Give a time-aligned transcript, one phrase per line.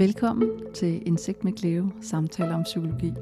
[0.00, 3.12] Velkommen til Indsigt med Cleo, samtaler om psykologi.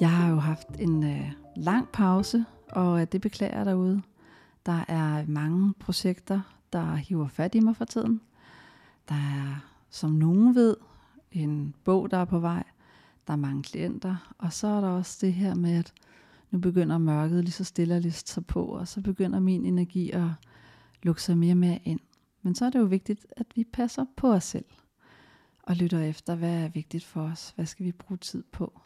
[0.00, 4.02] Jeg har jo haft en øh, lang pause, og øh, det beklager jeg derude.
[4.66, 6.40] Der er mange projekter,
[6.72, 8.20] der hiver fat i mig for tiden.
[9.08, 10.76] Der er, som nogen ved,
[11.32, 12.64] en bog, der er på vej.
[13.26, 15.92] Der er mange klienter, og så er der også det her med, at
[16.50, 20.10] nu begynder mørket lige så stille at lige så på, og så begynder min energi
[20.10, 20.28] at
[21.02, 22.00] lukke sig mere og mere ind.
[22.42, 24.64] Men så er det jo vigtigt, at vi passer på os selv
[25.68, 28.80] og lytter efter, hvad er vigtigt for os, hvad skal vi bruge tid på.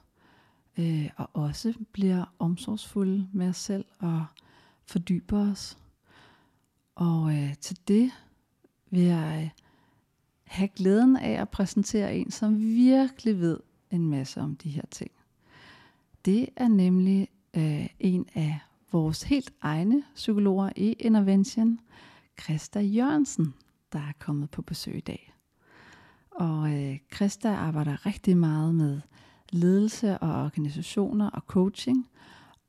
[0.79, 4.25] Øh, og også bliver omsorgsfulde med os selv og
[4.87, 5.79] fordyber os.
[6.95, 8.11] Og øh, til det
[8.91, 9.65] vil jeg øh,
[10.45, 13.61] have glæden af at præsentere en, som virkelig ved
[13.91, 15.11] en masse om de her ting.
[16.25, 18.59] Det er nemlig øh, en af
[18.93, 21.81] vores helt egne psykologer i Intervention,
[22.43, 23.55] Christa Jørgensen,
[23.93, 25.32] der er kommet på besøg i dag.
[26.35, 29.01] Og øh, Christa arbejder rigtig meget med
[29.51, 32.09] ledelse og organisationer og coaching.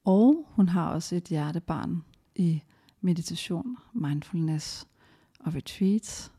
[0.06, 2.04] Og hun har også et hjertebarn
[2.36, 2.62] i
[3.02, 4.88] meditation, mindfulness
[5.40, 6.32] og retreats.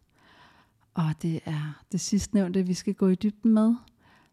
[0.95, 3.75] Og det er det sidste nævnte, vi skal gå i dybden med.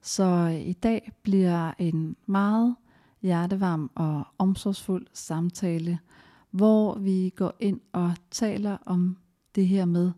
[0.02, 2.75] Så øh, i dag bliver en meget
[3.22, 6.00] hjertevarm og omsorgsfuld samtale,
[6.52, 9.17] hvor vi går ind og taler om
[9.56, 10.12] det her med,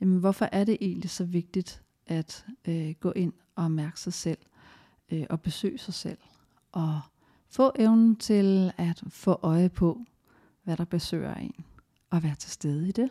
[0.00, 4.38] jamen, hvorfor er det egentlig så vigtigt at øh, gå ind og mærke sig selv
[5.12, 6.18] øh, og besøge sig selv
[6.72, 7.00] og
[7.50, 10.00] få evnen til at få øje på,
[10.64, 11.64] hvad der besøger en
[12.10, 13.10] og være til stede i det.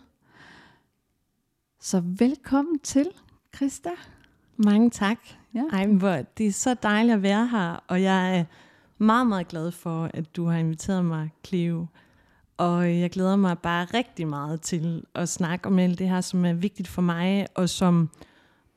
[1.79, 3.07] Så velkommen til,
[3.55, 3.89] Christa.
[4.57, 5.17] Mange tak.
[5.53, 5.63] Ja.
[5.73, 8.45] Ej, hvor, det er så dejligt at være her, og jeg er
[8.97, 11.85] meget, meget glad for, at du har inviteret mig, Cleo.
[12.57, 16.45] Og jeg glæder mig bare rigtig meget til at snakke om alt det her, som
[16.45, 18.09] er vigtigt for mig, og som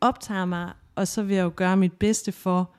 [0.05, 0.73] optager mig.
[0.95, 2.71] Og så vil jeg jo gøre mit bedste for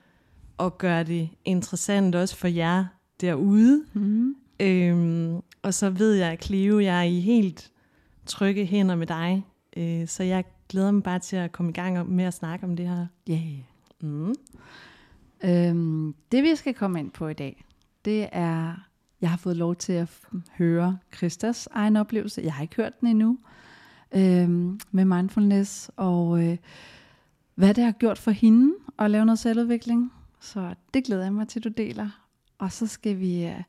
[0.60, 2.86] at gøre det interessant også for jer
[3.22, 3.86] derude.
[3.94, 4.36] Mm.
[4.60, 7.72] Øhm, og så ved jeg, at Cleo, jeg er i helt
[8.26, 9.46] trygge hænder med dig.
[9.78, 12.76] Øh, så jeg glæder mig bare til at komme i gang med at snakke om
[12.76, 13.08] det her.
[13.30, 13.60] Yeah.
[14.02, 14.34] Mm.
[15.44, 17.66] Øhm, det vi skal komme ind på i dag,
[18.06, 18.74] det er,
[19.22, 20.20] jeg har fået lov til at
[20.58, 22.42] høre Christas egen oplevelse.
[22.44, 23.38] Jeg har ikke hørt den endnu
[24.16, 26.58] øhm, med mindfulness, og øh,
[27.56, 30.14] hvad det har gjort for hende at lave noget selvudvikling.
[30.40, 32.10] Så det glæder jeg mig til, du deler.
[32.58, 33.62] Og så skal vi øh,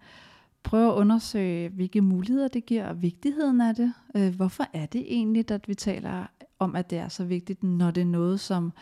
[0.62, 3.92] prøve at undersøge, hvilke muligheder det giver, og vigtigheden af det.
[4.16, 6.26] Øh, hvorfor er det egentlig, at vi taler
[6.58, 8.72] om, at det er så vigtigt, når det er noget, som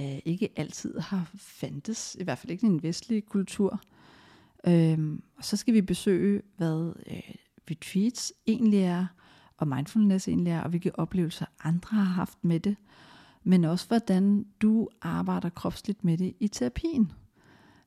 [0.00, 3.80] øh, ikke altid har fandtes, i hvert fald ikke i en vestlig kultur.
[5.36, 6.92] Og så skal vi besøge, hvad
[7.70, 9.06] retreats egentlig er,
[9.56, 12.76] og mindfulness egentlig er, og hvilke oplevelser andre har haft med det.
[13.48, 17.12] Men også hvordan du arbejder kropsligt med det i terapien.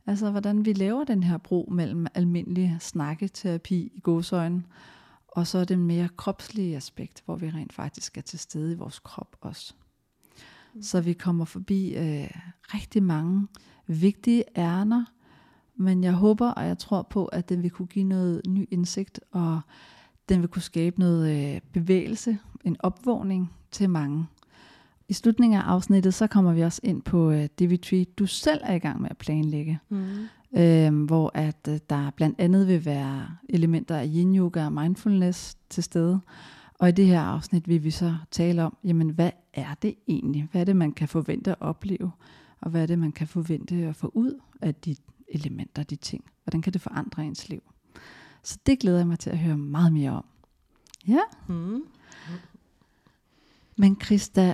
[0.06, 4.64] Altså hvordan vi laver den her bro mellem almindelig snakketerapi i godsøjne,
[5.28, 9.00] og så den mere kropslige aspekt, hvor vi rent faktisk er til stede i vores
[9.00, 9.74] krop også.
[10.82, 12.30] Så vi kommer forbi øh,
[12.74, 13.48] rigtig mange
[13.88, 15.06] vigtige ærner,
[15.76, 19.20] men jeg håber og jeg tror på, at den vil kunne give noget ny indsigt,
[19.32, 19.62] og
[20.30, 24.28] den vil kunne skabe noget øh, bevægelse, en opvågning til mange.
[25.10, 28.60] I slutningen af afsnittet, så kommer vi også ind på øh, det retreat, du selv
[28.64, 29.80] er i gang med at planlægge.
[29.90, 30.06] Mm.
[30.58, 35.58] Øh, hvor at øh, der blandt andet vil være elementer af yin yoga og mindfulness
[35.70, 36.20] til stede.
[36.80, 40.48] Og i det her afsnit vil vi så tale om, jamen hvad er det egentlig?
[40.52, 42.12] Hvad er det, man kan forvente at opleve?
[42.62, 44.96] Og hvad er det, man kan forvente at få ud af de
[45.28, 46.24] elementer, de ting?
[46.44, 47.64] Hvordan kan det forandre ens liv?
[48.44, 50.26] Så det glæder jeg mig til at høre meget mere om.
[51.08, 51.82] Ja, Mm.
[53.78, 54.54] men Christa,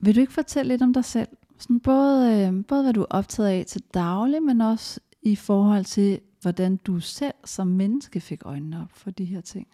[0.00, 1.28] vil du ikke fortælle lidt om dig selv?
[1.58, 5.84] Sådan både, øh, både hvad du er optaget af til daglig, men også i forhold
[5.84, 9.68] til, hvordan du selv som menneske fik øjnene op for de her ting.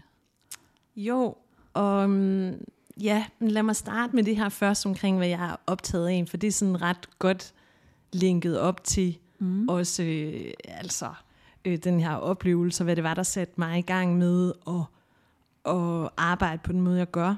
[0.97, 1.35] Jo,
[1.75, 2.53] og um,
[3.01, 6.37] ja, lad mig starte med det her først omkring, hvad jeg er optaget af, for
[6.37, 7.55] det er sådan ret godt
[8.13, 9.69] linket op til Mm.
[9.69, 11.13] også øh, altså
[11.65, 14.83] øh, den her oplevelse, hvad det var, der satte mig i gang med at,
[15.75, 17.35] at arbejde på den måde, jeg gør.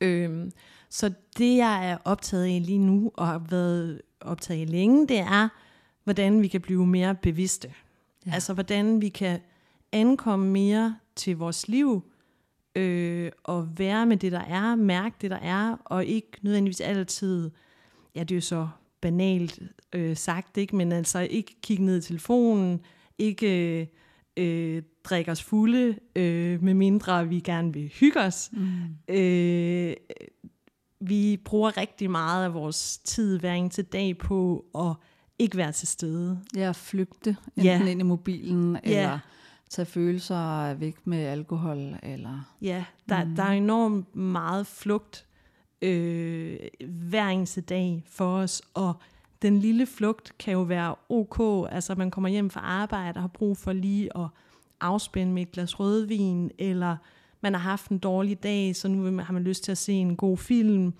[0.00, 0.52] Øhm,
[0.94, 5.18] så det, jeg er optaget af lige nu, og har været optaget af længe, det
[5.18, 5.48] er,
[6.04, 7.68] hvordan vi kan blive mere bevidste.
[7.68, 8.30] Ja.
[8.30, 8.34] Ja.
[8.34, 9.40] Altså, hvordan vi kan
[9.92, 12.02] ankomme mere til vores liv,
[12.76, 17.50] øh, og være med det, der er, mærke det, der er, og ikke nødvendigvis altid,
[18.14, 18.68] ja, det er jo så
[19.00, 19.62] banalt
[19.92, 20.76] øh, sagt, ikke?
[20.76, 22.80] men altså ikke kigge ned i telefonen,
[23.18, 23.86] ikke øh,
[24.36, 28.50] øh, drikke os fulde, øh, med mindre vi gerne vil hygge os.
[28.52, 29.14] Mm.
[29.14, 29.94] Øh,
[31.02, 34.94] vi bruger rigtig meget af vores tid hver eneste dag på at
[35.38, 36.40] ikke være til stede.
[36.56, 37.86] Ja, flygte enten Ja.
[37.86, 38.90] ind i mobilen, Ja.
[39.02, 39.18] eller
[39.70, 42.54] tage følelser væk med alkohol, eller...
[42.62, 43.36] Ja, der, mm.
[43.36, 45.26] der er enormt meget flugt
[45.82, 46.58] øh,
[46.88, 48.94] hver eneste dag for os, og
[49.42, 53.28] den lille flugt kan jo være ok, altså man kommer hjem fra arbejde og har
[53.28, 54.26] brug for lige at
[54.80, 56.96] afspænde med et glas rødvin, eller
[57.42, 60.16] man har haft en dårlig dag, så nu har man lyst til at se en
[60.16, 60.94] god film.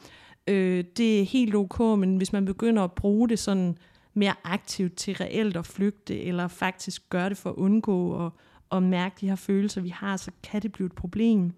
[0.47, 3.77] Øh, det er helt ok, men hvis man begynder at bruge det sådan
[4.15, 8.33] mere aktivt til reelt at flygte, eller faktisk gøre det for at undgå at,
[8.73, 11.53] at mærke de her følelser, vi har, så kan det blive et problem.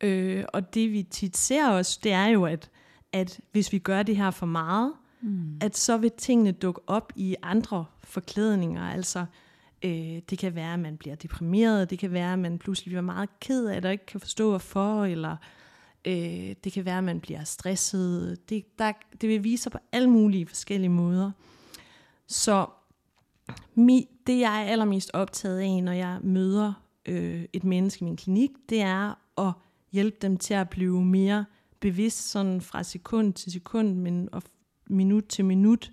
[0.00, 2.70] Øh, og det vi tit ser os, det er jo, at,
[3.12, 4.92] at hvis vi gør det her for meget,
[5.22, 5.58] mm.
[5.60, 8.82] at så vil tingene dukke op i andre forklædninger.
[8.82, 9.24] Altså,
[9.84, 13.00] øh, det kan være, at man bliver deprimeret, det kan være, at man pludselig bliver
[13.00, 15.36] meget ked af det, og ikke kan forstå hvorfor, eller
[16.04, 18.38] øh, det kan være, at man bliver stresset.
[18.48, 21.30] Det, der, det vil vise sig på alle mulige forskellige måder.
[22.26, 22.66] Så
[23.74, 26.72] mi, det, jeg er allermest optaget af, når jeg møder
[27.06, 29.52] øh, et menneske i min klinik, det er at
[29.92, 31.44] hjælpe dem til at blive mere
[31.80, 34.42] bevidst sådan fra sekund til sekund, men og
[34.86, 35.92] minut til minut,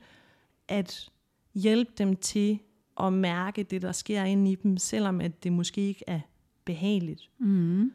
[0.68, 1.10] at
[1.54, 2.60] hjælpe dem til
[3.08, 6.20] at mærke det, der sker inde i dem, selvom at det måske ikke er
[6.66, 7.30] behageligt.
[7.40, 7.92] Mm.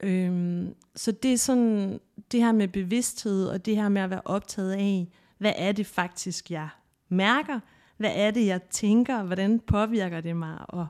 [0.00, 2.00] Øhm, så det er sådan,
[2.32, 5.08] det her med bevidsthed, og det her med at være optaget af,
[5.38, 6.68] hvad er det faktisk, jeg
[7.08, 7.60] mærker?
[7.96, 9.22] Hvad er det, jeg tænker?
[9.22, 10.58] Hvordan påvirker det mig?
[10.68, 10.86] Og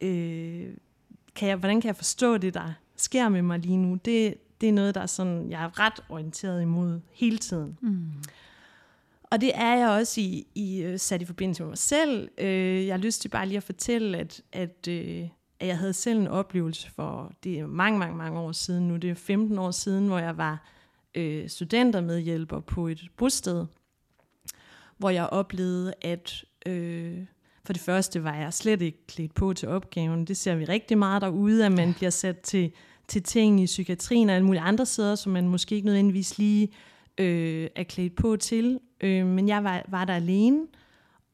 [0.00, 0.68] øh,
[1.34, 3.94] kan jeg, hvordan kan jeg forstå det, der sker med mig lige nu?
[4.04, 7.78] Det, det er noget, der er sådan, jeg er ret orienteret imod hele tiden.
[7.80, 8.10] Mm.
[9.30, 12.28] Og det er jeg også i, i øh, sat i forbindelse med mig selv.
[12.38, 15.28] Øh, jeg har lyst til bare lige at fortælle, at, at, øh,
[15.60, 18.96] at jeg havde selv en oplevelse for, det er mange, mange, mange år siden nu,
[18.96, 20.68] det er 15 år siden, hvor jeg var
[21.14, 23.66] øh, studentermedhjælper på et bosted,
[24.98, 27.18] hvor jeg oplevede, at øh,
[27.64, 30.24] for det første var jeg slet ikke klædt på til opgaven.
[30.24, 32.72] Det ser vi rigtig meget derude, at man bliver sat til,
[33.08, 36.68] til ting i psykiatrien og alle mulige andre steder, som man måske ikke nødvendigvis lige
[37.18, 38.80] øh, er klædt på til.
[39.00, 40.66] Øh, men jeg var, var der alene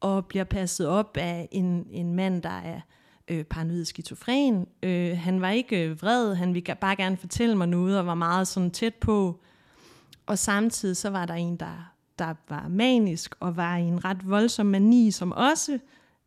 [0.00, 2.80] og bliver passet op af en, en mand, der er
[3.28, 4.66] øh, paranoid skizofren.
[4.82, 8.14] Øh, han var ikke øh, vred, han ville bare gerne fortælle mig noget og var
[8.14, 9.40] meget sådan tæt på.
[10.26, 14.30] Og samtidig så var der en, der, der var manisk og var i en ret
[14.30, 15.78] voldsom mani, som også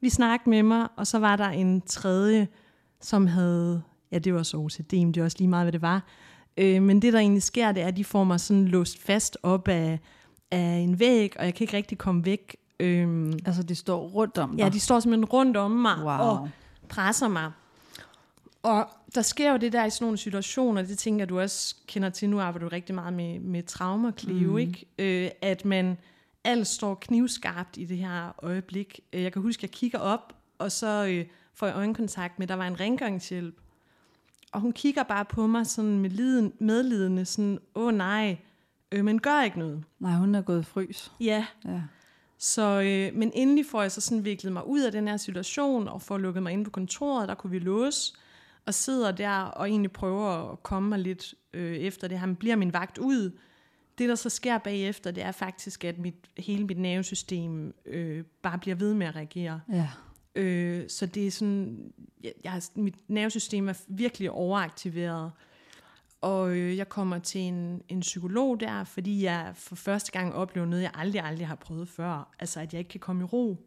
[0.02, 0.88] vi snakkede med mig.
[0.96, 2.48] Og så var der en tredje,
[3.02, 3.82] som havde,
[4.12, 6.04] ja det var så OCD, men det var også lige meget, hvad det var.
[6.58, 9.38] Øh, men det der egentlig sker, det er, at de får mig sådan låst fast
[9.44, 10.00] op af,
[10.52, 12.56] af en væg, og jeg kan ikke rigtig komme væk.
[12.80, 14.74] Øhm, Altså, de står rundt om ja, dig.
[14.74, 16.08] de står simpelthen rundt om mig Wow.
[16.28, 16.50] og
[16.90, 17.52] presser mig.
[18.64, 21.76] Og der sker jo det der i sådan nogle situationer, det tænker jeg, du også
[21.88, 24.58] kender til, nu arbejder du rigtig meget med, med traumer, Cleo, mm.
[24.58, 24.86] ikke?
[25.00, 25.98] Øh, at man
[26.44, 29.00] alt står knivskarpt i det her øjeblik.
[29.14, 32.48] Øh, Jeg kan huske, at jeg kigger op, og så øh, får jeg øjenkontakt med,
[32.48, 33.56] der var en rengøringshjælp.
[34.56, 38.38] Og hun kigger bare på mig sådan med liden, medlidende, sådan, åh nej,
[38.92, 39.84] øh, men gør ikke noget.
[40.00, 41.12] Nej, hun er gået frys.
[41.20, 41.82] Ja, Ja.
[42.38, 45.88] så, øh, men endelig får jeg så sådan viklet mig ud af den her situation,
[45.88, 48.14] og får lukket mig ind på kontoret, der kunne vi låse,
[48.66, 52.56] og sidder der og egentlig prøver at komme mig lidt øh, efter det men bliver
[52.56, 53.32] min vagt ud.
[53.98, 58.58] Det, der så sker bagefter, det er faktisk, at mit, hele mit nervesystem øh, bare
[58.58, 59.62] bliver ved med at reagere.
[59.72, 59.90] Ja.
[60.36, 61.92] Øh, så det er sådan,
[62.24, 65.32] jeg, jeg, har- mit nervesystem er virkelig overaktiveret.
[66.22, 70.68] Og øh, jeg kommer til en, en psykolog der, fordi jeg for første gang oplever
[70.68, 72.34] noget, jeg aldrig, aldrig har prøvet før.
[72.40, 73.58] Altså, at jeg ikke kan komme i ro.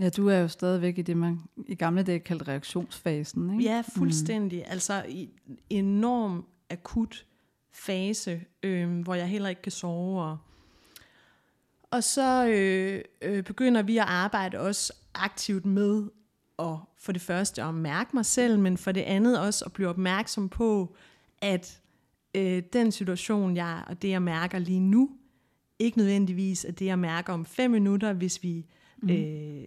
[0.00, 3.64] ja, du er jo stadigvæk i det, man i gamle dage kaldte reaktionsfasen, ikke?
[3.64, 4.58] Ja, fuldstændig.
[4.58, 4.72] Mm.
[4.72, 7.26] Altså, i en enorm akut
[7.72, 10.22] fase, øh, hvor jeg heller ikke kan sove.
[10.22, 10.38] Og,
[11.90, 16.04] og så øh, øh, begynder vi at arbejde også aktivt med
[16.58, 19.88] at for det første at mærke mig selv, men for det andet også at blive
[19.88, 20.94] opmærksom på,
[21.38, 21.80] at
[22.34, 25.10] øh, den situation, jeg og det, jeg mærker lige nu,
[25.78, 28.66] ikke nødvendigvis er det, jeg mærker om fem minutter, hvis vi,
[29.02, 29.10] mm.
[29.10, 29.64] øh,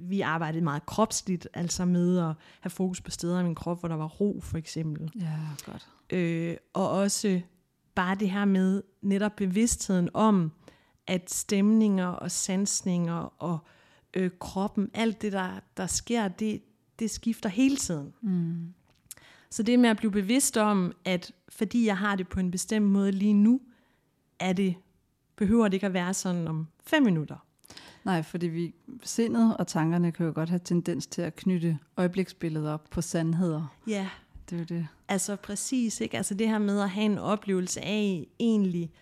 [0.00, 3.88] vi arbejdede meget kropsligt, altså med at have fokus på steder i min krop, hvor
[3.88, 5.10] der var ro, for eksempel.
[5.20, 5.38] Ja,
[5.72, 5.88] godt.
[6.10, 7.40] Øh, og også
[7.94, 10.52] bare det her med netop bevidstheden om,
[11.06, 13.58] at stemninger og sansninger og
[14.16, 16.62] øh, kroppen, alt det, der, der sker, det,
[16.98, 18.12] det skifter hele tiden.
[18.20, 18.74] Mm.
[19.50, 22.86] Så det med at blive bevidst om, at fordi jeg har det på en bestemt
[22.86, 23.60] måde lige nu,
[24.38, 24.74] er det,
[25.36, 27.36] behøver det ikke at være sådan om fem minutter.
[28.04, 32.68] Nej, fordi vi, sindet og tankerne kan jo godt have tendens til at knytte øjebliksbilledet
[32.68, 33.76] op på sandheder.
[33.86, 34.08] Ja,
[34.50, 34.88] det er det.
[35.08, 36.16] Altså præcis, ikke?
[36.16, 38.92] Altså det her med at have en oplevelse af egentlig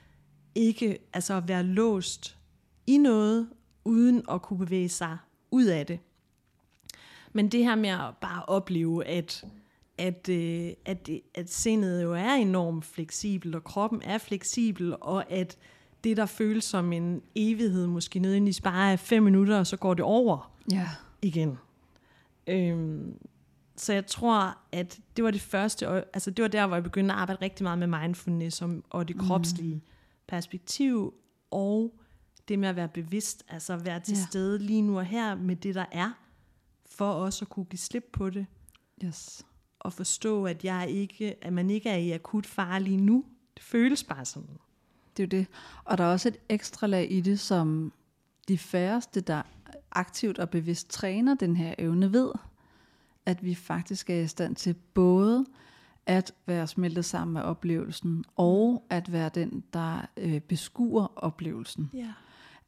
[0.54, 2.38] ikke altså at være låst
[2.87, 3.49] i noget,
[3.85, 5.19] uden at kunne bevæge sig
[5.50, 5.99] ud af det.
[7.33, 9.45] Men det her med at bare opleve, at,
[9.99, 15.57] at, øh, at, at sindet jo er enormt fleksibel, og kroppen er fleksibel, og at
[16.05, 19.95] det, der føles som en evighed, måske nødvendigvis bare er fem minutter, og så går
[19.95, 20.88] det over Ja.
[21.23, 21.59] igen.
[22.47, 23.17] Øhm,
[23.76, 27.14] så jeg tror, at det var det første, altså det var der, hvor jeg begyndte
[27.14, 29.83] at arbejde rigtig meget med mindfulness og, og det kropslige
[30.29, 31.14] perspektiv,
[31.50, 31.95] og
[32.49, 34.25] det med at være bevidst, altså være til Ja.
[34.31, 36.11] stede lige nu og her med det, der er,
[36.87, 38.47] for også at kunne give slip på det,
[39.05, 39.47] Yes.
[39.81, 43.25] og forstå, at, jeg ikke, at man ikke er i akut fare lige nu.
[43.55, 44.59] Det føles bare sådan.
[45.17, 45.47] Det er jo det.
[45.85, 47.93] Og der er også et ekstra lag i det, som
[48.49, 49.43] de færreste, der
[49.93, 52.31] aktivt og bevidst træner den her evne ved,
[53.27, 55.47] at vi faktisk er i stand til både
[56.07, 61.91] at være smeltet sammen med oplevelsen, og at være den, der øh, beskuer oplevelsen.
[61.95, 62.13] Ja.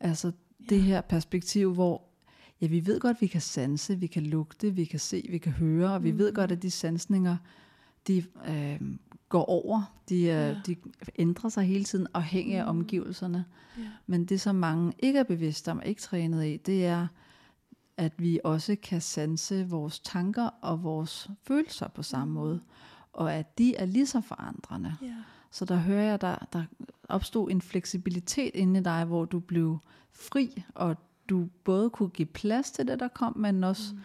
[0.01, 0.33] Altså
[0.69, 2.03] det her perspektiv, hvor
[2.61, 5.53] ja, vi ved godt, vi kan sanse, vi kan lugte, vi kan se, vi kan
[5.53, 7.37] høre, og vi ved godt, at de sansninger,
[8.07, 8.81] de øh,
[9.29, 10.55] går over, de, øh, Ja.
[10.67, 10.77] de
[11.19, 13.45] ændrer sig hele tiden afhængig af omgivelserne.
[13.79, 13.83] Ja.
[14.07, 17.07] Men det, som mange ikke er bevidste om, ikke trænet i, det er,
[17.97, 22.61] at vi også kan sanse vores tanker og vores følelser på samme måde,
[23.13, 24.95] og at de er lige så forandrende.
[25.03, 25.15] Ja.
[25.57, 26.65] Så der hører jeg, der, der
[27.09, 29.79] opstod en fleksibilitet inde i dig, hvor du blev
[30.13, 30.97] fri, og
[31.29, 34.01] du både kunne give plads til det, der kom, men også mm.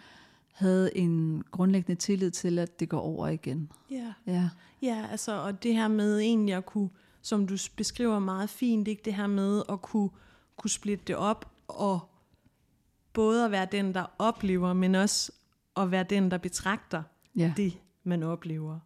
[0.52, 3.72] havde en grundlæggende tillid til, at det går over igen.
[3.90, 4.12] Ja.
[4.26, 4.48] Ja,
[4.82, 6.90] Ja, altså, og det her med egentlig at kunne,
[7.22, 10.10] som du beskriver meget fint, ikke det her med at kunne,
[10.56, 12.00] kunne splitte det op, og
[13.12, 15.32] både at være den, der oplever, men også
[15.76, 17.02] at være den, der betragter
[17.36, 17.52] ja.
[17.56, 18.78] det, man oplever.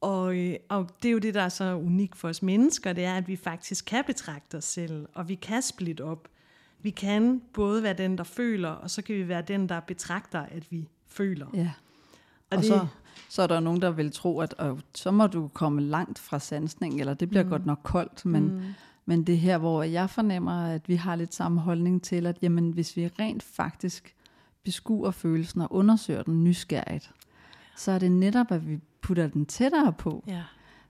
[0.00, 3.04] Og, øh, og det er jo det, der er så unikt for os mennesker, det
[3.04, 6.28] er, at vi faktisk kan betragte os selv, og vi kan splitte op.
[6.82, 10.40] Vi kan både være den, der føler, og så kan vi være den, der betragter,
[10.40, 11.46] at vi føler.
[11.54, 11.72] ja.
[12.50, 12.86] Og, Og det, så,
[13.28, 16.38] så er der nogen, der vil tro, at øh, så må du komme langt fra
[16.38, 17.50] sansning, eller det bliver mm.
[17.50, 18.62] godt nok koldt, men, mm.
[19.06, 22.38] men det er her, hvor jeg fornemmer, at vi har lidt samme holdning til, at
[22.42, 24.14] jamen, hvis vi rent faktisk
[24.64, 27.10] beskuer følelsen og undersøger den nysgerrigt,
[27.78, 30.42] så er det netop, at vi putter den tættere på, ja.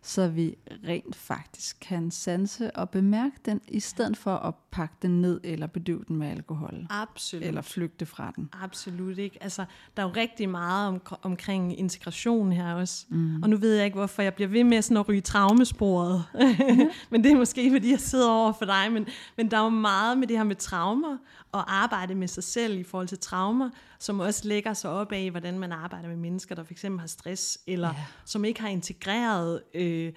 [0.03, 0.55] så vi
[0.89, 5.67] rent faktisk kan sanse og bemærke den, i stedet for at pakke den ned eller
[5.67, 7.45] bedøve den med alkohol, Absolut.
[7.45, 8.49] eller flygte fra den.
[8.63, 9.43] Absolut ikke.
[9.43, 9.65] Altså,
[9.97, 13.07] der er jo rigtig meget om, omkring integration her også.
[13.09, 13.43] Mm.
[13.43, 16.25] Og nu ved jeg ikke, hvorfor jeg bliver ved med sådan at ryge traumesporet.
[17.11, 18.93] men det er måske, fordi jeg sidder over for dig.
[18.93, 21.17] Men, men der er jo meget med det her med traumer,
[21.53, 25.31] og arbejde med sig selv i forhold til traumer, som også lægger sig op af,
[25.31, 28.05] hvordan man arbejder med mennesker, der fx har stress, eller Ja.
[28.25, 30.13] som ikke har integreret øh,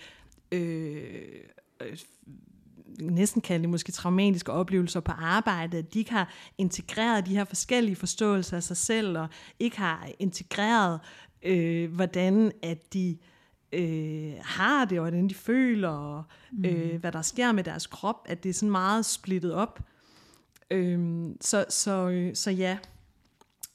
[0.51, 1.03] øh,
[1.81, 1.97] øh,
[3.01, 7.43] næsten kalde det måske traumatiske oplevelser på arbejdet, at de ikke har integreret de her
[7.43, 9.27] forskellige forståelser af sig selv, og
[9.59, 11.00] ikke har integreret,
[11.43, 13.17] øh, hvordan at de
[13.71, 16.23] øh, har det, og hvordan de føler, og
[16.65, 19.79] øh, hvad der sker med deres krop, at det er sådan meget splittet op.
[20.71, 22.77] Øh, så, så, øh, så ja,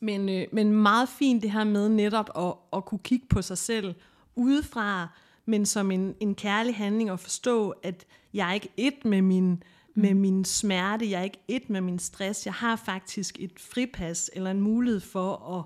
[0.00, 3.58] men, øh, men meget fint det her med netop at, at kunne kigge på sig
[3.58, 3.94] selv
[4.34, 5.08] udefra,
[5.46, 9.62] men som en, en kærlig handling at forstå, at jeg er ikke et med min,
[9.94, 14.30] med min smerte, jeg er ikke et med min stress, jeg har faktisk et fripas
[14.32, 15.64] eller en mulighed for at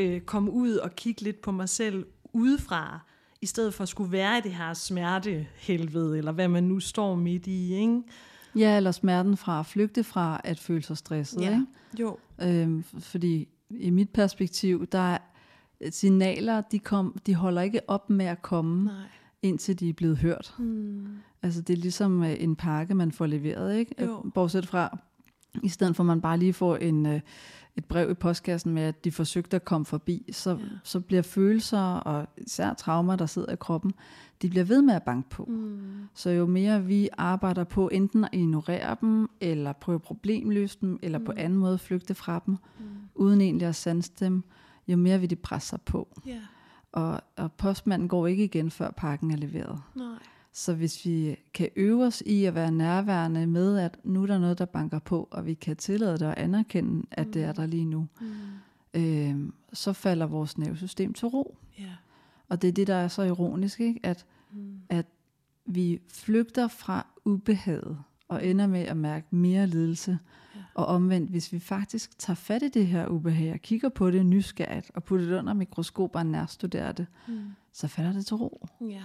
[0.00, 3.00] øh, komme ud og kigge lidt på mig selv udefra,
[3.42, 7.14] i stedet for at skulle være i det her smertehelvede, eller hvad man nu står
[7.14, 8.02] midt i, ikke?
[8.56, 11.42] Ja, eller smerten fra at flygte fra at føle sig stresset.
[11.42, 11.66] Ikke?
[11.98, 12.18] Jo.
[12.42, 15.18] Øhm, fordi i mit perspektiv, der er
[15.90, 18.94] signaler, de, kom, de holder ikke op med at komme, Nej.
[19.42, 20.54] indtil de er blevet hørt.
[20.58, 21.06] Hmm.
[21.42, 23.94] Altså det er ligesom øh, en pakke, man får leveret, ikke?
[24.04, 24.22] Jo.
[24.24, 24.98] Øh, Bortset fra,
[25.62, 27.20] i stedet for at man bare lige får en, øh,
[27.76, 30.56] et brev i postkassen med, at de forsøgte at komme forbi, så, Ja.
[30.84, 33.92] så bliver følelser og især traumer, der sidder i kroppen,
[34.42, 35.44] de bliver ved med at banke på.
[35.44, 35.80] Mm.
[36.14, 40.98] Så jo mere vi arbejder på enten at ignorere dem, eller prøve at problemløse dem,
[41.02, 42.84] eller på anden måde flygte fra dem, Mm.
[43.14, 44.42] uden egentlig at sanse dem,
[44.88, 46.08] jo mere vil de presse sig på.
[46.26, 46.40] Ja.
[46.92, 49.80] Og, og postmanden går ikke igen, før pakken er leveret.
[49.94, 50.06] Nej.
[50.52, 54.38] Så hvis vi kan øve os i at være nærværende med, at nu er der
[54.38, 57.66] noget, der banker på, og vi kan tillade det og anerkende, at det er der
[57.66, 59.00] lige nu, Mm.
[59.00, 61.56] øh, så falder vores nervesystem til ro.
[61.78, 61.92] Ja.
[62.48, 64.00] Og det er det, der er så ironisk, ikke?
[64.02, 64.80] At, Mm.
[64.88, 65.06] at
[65.66, 70.18] vi flygter fra ubehaget og ender med at mærke mere lidelse,
[70.56, 70.60] Ja.
[70.74, 74.26] Og omvendt, hvis vi faktisk tager fat i det her ubehag og kigger på det
[74.26, 77.40] nysgerrigt og putter det under mikroskop og nærstuderer det, Mm.
[77.72, 78.66] så falder det til ro.
[78.80, 79.02] Ja.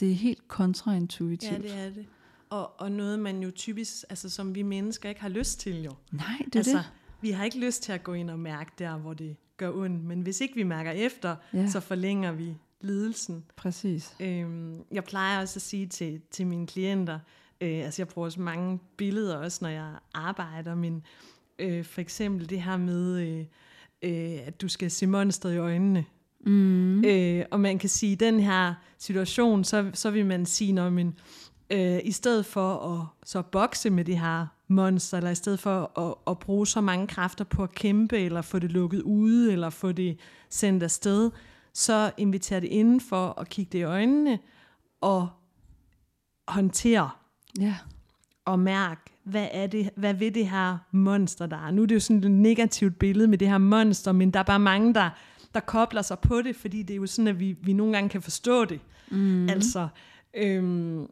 [0.00, 1.52] Det er helt kontraintuitivt.
[1.52, 2.06] ja, det er det.
[2.50, 5.90] Og, og noget, man jo typisk, altså som vi mennesker ikke har lyst til jo.
[6.12, 6.90] Nej, det er altså, det.
[7.20, 10.04] vi har ikke lyst til at gå ind og mærke der, hvor det gør ondt.
[10.04, 11.68] Men hvis ikke vi mærker efter, Ja.
[11.70, 13.44] så forlænger vi lidelsen.
[13.56, 14.14] Præcis.
[14.20, 17.18] Øhm, jeg plejer også at sige til, til mine klienter,
[17.60, 21.02] øh, altså jeg bruger også mange billeder også, når jeg arbejder, men
[21.58, 23.44] øh, for eksempel det her med, øh,
[24.02, 26.04] øh, at du skal se monstret i øjnene.
[26.46, 27.04] Mm.
[27.04, 30.72] Øh, og man kan sige, at i den her situation, så, så vil man sige,
[30.72, 31.14] når man,
[31.70, 35.98] øh, i stedet for at så bokse med det her monster, eller i stedet for
[35.98, 39.70] at, at bruge så mange kræfter på at kæmpe, eller få det lukket ude, eller
[39.70, 40.18] få det
[40.50, 41.30] sendt afsted,
[41.74, 44.38] så inviterer det indenfor og kigge det i øjnene,
[45.00, 45.28] og
[46.48, 47.10] håndtere
[47.60, 47.74] Ja.
[48.44, 51.70] og mærke, hvad er det, hvad vil det her monster, der er.
[51.70, 54.44] Nu er det jo sådan et negativt billede med det her monster, men der er
[54.44, 55.10] bare mange, der,
[55.54, 58.08] der kobler sig på det, fordi det er jo sådan, at vi, vi nogle gange
[58.08, 58.80] kan forstå det.
[59.10, 59.48] Mm.
[59.48, 59.88] Altså,
[60.34, 61.06] øhm,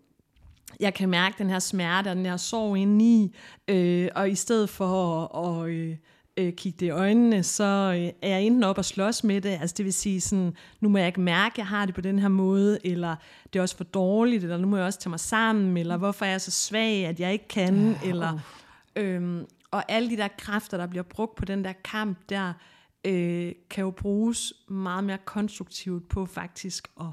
[0.80, 3.36] jeg kan mærke den her smerte og den her sorg indeni,
[3.68, 5.96] øh, og i stedet for at, at øh,
[6.36, 9.58] øh, kigge det i øjnene, så øh, er jeg enten op og slås med det,
[9.60, 12.00] altså det vil sige sådan, nu må jeg ikke mærke, at jeg har det på
[12.00, 13.16] den her måde, eller
[13.52, 16.24] det er også for dårligt, eller nu må jeg også tage mig sammen, eller hvorfor
[16.24, 18.38] er jeg så svag, at jeg ikke kan, ja, eller
[18.96, 22.52] øhm, og alle de der kræfter, der bliver brugt på den der kamp der,
[23.06, 27.06] øh, kan jo bruges meget mere konstruktivt på faktisk at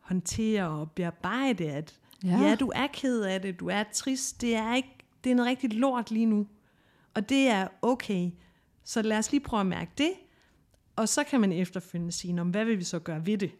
[0.00, 2.40] håndtere og bearbejde, at Ja.
[2.42, 2.54] ja.
[2.54, 4.88] du er ked af det, du er trist, det er ikke,
[5.24, 6.46] det er noget rigtig lort lige nu.
[7.14, 8.30] Og det er okay.
[8.84, 10.10] Så lad os lige prøve at mærke det,
[10.96, 13.50] og så kan man efterfølgende sige, "Nå, men hvad vil vi så gøre ved det?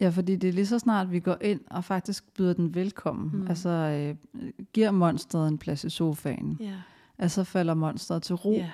[0.00, 3.30] Ja, fordi det er lige så snart, vi går ind og faktisk byder den velkommen.
[3.40, 3.46] Mm.
[3.48, 4.14] Altså, øh,
[4.72, 6.56] giver monstret en plads i sofaen.
[6.60, 6.76] Ja.
[7.18, 8.52] Altså falder monstret til ro.
[8.52, 8.70] Ja.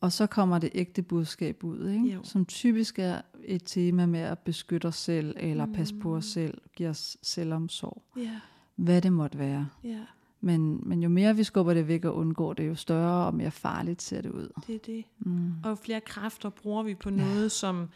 [0.00, 2.14] Og så kommer det ægte budskab ud, ikke?
[2.14, 2.20] Jo.
[2.22, 5.72] som typisk er et tema med at beskytte os selv, eller mm.
[5.72, 8.02] passe på os selv, give os selvomsorg.
[8.16, 8.40] Ja.
[8.76, 9.68] Hvad det måtte være.
[9.84, 10.00] Ja.
[10.40, 13.50] Men, men jo mere vi skubber det væk og undgår det, jo større og mere
[13.50, 14.48] farligt ser det ud.
[14.66, 15.04] Det er det.
[15.18, 15.52] Mm.
[15.64, 17.88] Og jo flere kræfter bruger vi på noget, som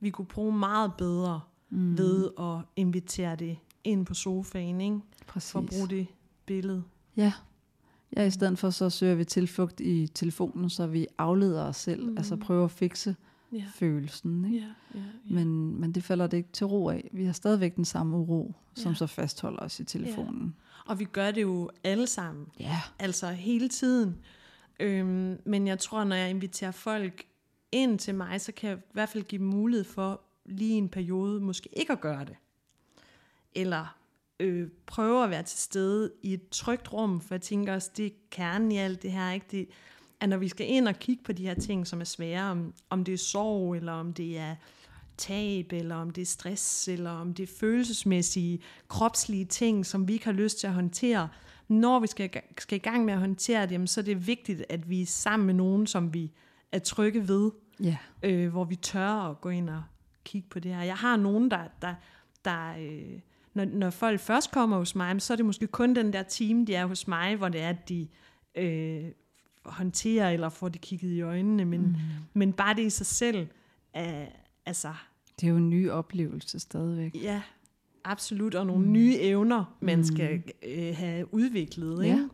[0.00, 1.40] vi kunne bruge meget bedre
[1.70, 1.98] mm.
[1.98, 4.98] ved at invitere det ind på sofaen, ikke?
[5.26, 5.52] Præcis.
[5.52, 6.06] for at bruge det
[6.46, 6.82] billede.
[7.16, 7.32] Ja.
[8.16, 12.06] Ja, i stedet for så søger vi tilflugt i telefonen, så vi afleder os selv,
[12.10, 12.16] mm.
[12.16, 13.16] altså prøver at fikse
[13.52, 13.64] Ja.
[13.74, 14.44] følelsen.
[14.44, 14.56] Ikke?
[14.66, 15.34] Ja, ja, ja.
[15.34, 17.10] Men, men det falder det ikke til ro af.
[17.12, 18.96] Vi har stadigvæk den samme uro, som Ja.
[18.96, 20.54] så fastholder os i telefonen.
[20.86, 22.46] Og vi gør det jo alle sammen.
[22.60, 22.80] Ja.
[22.98, 24.16] Altså hele tiden.
[24.80, 27.24] Øhm, men jeg tror, når jeg inviterer folk
[27.72, 30.88] ind til mig, så kan jeg i hvert fald give dem mulighed for lige en
[30.88, 32.36] periode måske ikke at gøre det.
[33.54, 33.96] Eller
[34.40, 38.06] øh, prøve at være til stede i et trygt rum, for jeg tænker også, det
[38.06, 39.46] er kernen i alt det her, ikke?
[39.50, 39.68] Det,
[40.20, 42.74] at når vi skal ind og kigge på de her ting, som er svære, om,
[42.90, 44.54] om det er sorg, eller om det er
[45.16, 50.12] tab, eller om det er stress, eller om det er følelsesmæssige, kropslige ting, som vi
[50.12, 51.28] ikke har lyst til at håndtere.
[51.68, 54.90] Når vi skal, skal i gang med at håndtere dem, så er det vigtigt, at
[54.90, 56.32] vi er sammen med nogen, som vi
[56.72, 57.96] er trygge ved, Ja.
[58.22, 59.82] øh, hvor vi tør at gå ind og
[60.24, 60.82] kigge på det her.
[60.82, 61.94] Jeg har nogen, der, der,
[62.44, 63.18] der øh,
[63.56, 66.64] når, når folk først kommer hos mig, så er det måske kun den der time,
[66.64, 68.08] de er hos mig, hvor det er, at de
[68.54, 69.04] øh,
[69.64, 71.94] håndterer eller får det kigget i øjnene, men, mm.
[72.34, 73.46] men bare det i sig selv,
[73.94, 74.26] er,
[74.66, 74.92] altså,
[75.40, 77.14] Det er jo en ny oplevelse stadigvæk.
[77.22, 77.42] ja,
[78.04, 78.92] absolut, og nogle mm.
[78.92, 82.04] nye evner, man skal øh, have udviklet.
[82.04, 82.16] Ikke?
[82.16, 82.28] Ja.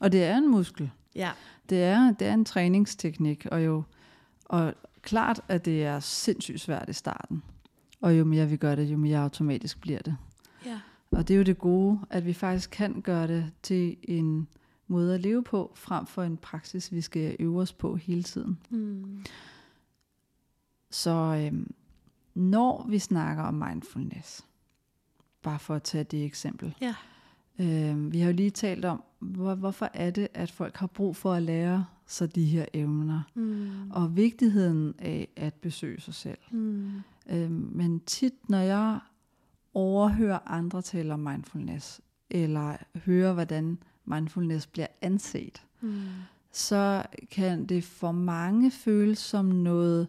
[0.00, 0.90] Og det er en muskel.
[1.14, 1.30] ja.
[1.68, 3.82] Det er, det er en træningsteknik, og jo
[4.44, 7.42] og klart, at det er sindssygt svært i starten.
[8.00, 10.16] Og jo mere vi gør det, jo mere automatisk bliver det.
[11.10, 14.48] Og det er jo det gode, at vi faktisk kan gøre det til en
[14.88, 18.58] måde at leve på, frem for en praksis, vi skal øve os på hele tiden.
[18.70, 19.24] Mm.
[20.90, 21.10] Så
[21.50, 21.74] øhm,
[22.34, 24.46] når vi snakker om mindfulness,
[25.42, 26.94] bare for at tage det eksempel, Ja.
[27.58, 31.16] øhm, vi har jo lige talt om, hvor, hvorfor er det, at folk har brug
[31.16, 33.90] for at lære sig de her evner, Mm.
[33.90, 36.38] og vigtigheden af at besøge sig selv.
[36.50, 36.90] Mm.
[37.30, 38.98] Øhm, men tit, når jeg
[39.76, 46.00] overhører andre tale om mindfulness, eller hører, hvordan mindfulness bliver anset, Mm.
[46.52, 50.08] så kan det for mange føles som noget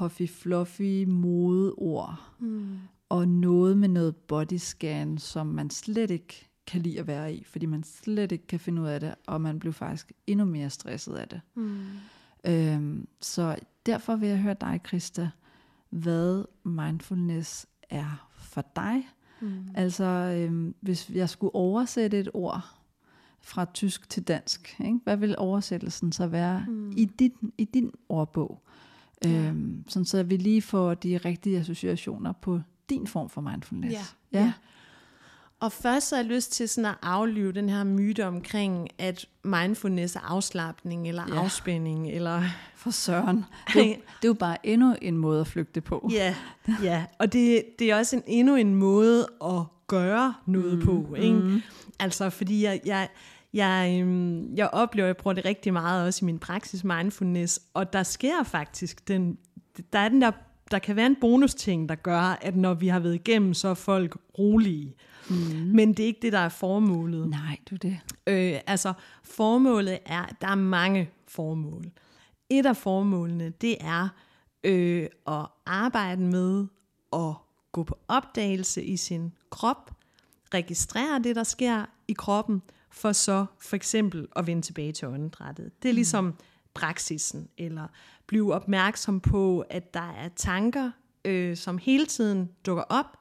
[0.00, 2.78] huffy-fluffy modeord, Mm.
[3.08, 7.66] og noget med noget bodyscan, som man slet ikke kan lide at være i, fordi
[7.66, 11.14] man slet ikke kan finde ud af det, og man bliver faktisk endnu mere stresset
[11.14, 11.40] af det.
[11.54, 11.80] Mm.
[12.46, 15.30] Øhm, så derfor vil jeg høre dig, Christa,
[15.90, 18.27] hvad mindfulness er
[18.58, 19.08] for dig.
[19.40, 19.64] Mm.
[19.74, 22.78] Altså, øhm, hvis jeg skulle oversætte et ord,
[23.40, 24.76] fra tysk til dansk.
[24.80, 24.98] Ikke?
[25.04, 26.92] Hvad vil oversættelsen så være mm.
[26.96, 28.62] i, din, i din ordbog?
[29.24, 29.48] Ja.
[29.48, 33.92] Øhm, sådan så vi lige får de rigtige associationer på din form for mindfulness.
[33.92, 34.38] Ja.
[34.38, 34.44] ja.
[34.44, 34.52] ja.
[35.60, 39.26] Og først så har jeg lyst til sådan at aflive den her myte omkring, at
[39.44, 41.40] mindfulness er afslappning eller ja.
[41.40, 42.10] afspænding.
[42.10, 42.42] Eller
[42.76, 43.44] For søren.
[43.74, 46.10] Det, er, det er jo bare endnu en måde at flygte på.
[46.12, 46.34] Ja,
[46.82, 47.04] ja.
[47.18, 51.14] og det, det er også en, endnu en måde at gøre noget mm, på.
[51.14, 51.34] Ikke?
[51.34, 51.62] Mm.
[51.98, 53.08] Altså fordi jeg, jeg,
[53.52, 57.60] jeg, øhm, jeg oplever, at jeg bruger det rigtig meget også i min praksis mindfulness,
[57.74, 59.38] og der sker faktisk den,
[59.92, 60.30] der er den der,
[60.70, 63.74] der kan være en bonusting, der gør, at når vi har været igennem, så er
[63.74, 64.94] folk rolige.
[65.30, 65.36] Mm.
[65.74, 67.28] Men det er ikke det, der er formålet.
[67.28, 67.98] Nej, du det.
[68.26, 71.84] Øh, altså, formålet er, der er mange formål.
[72.50, 74.08] Et af formålene, det er
[74.64, 76.66] øh, at arbejde med
[77.12, 77.34] at
[77.72, 79.90] gå på opdagelse i sin krop,
[80.54, 85.82] registrere det, der sker i kroppen, for så for eksempel at vende tilbage til åndedrættet.
[85.82, 86.34] Det er ligesom mm
[86.74, 87.86] praksisen, eller
[88.26, 90.90] blive opmærksom på, at der er tanker,
[91.24, 93.16] øh, som hele tiden dukker op,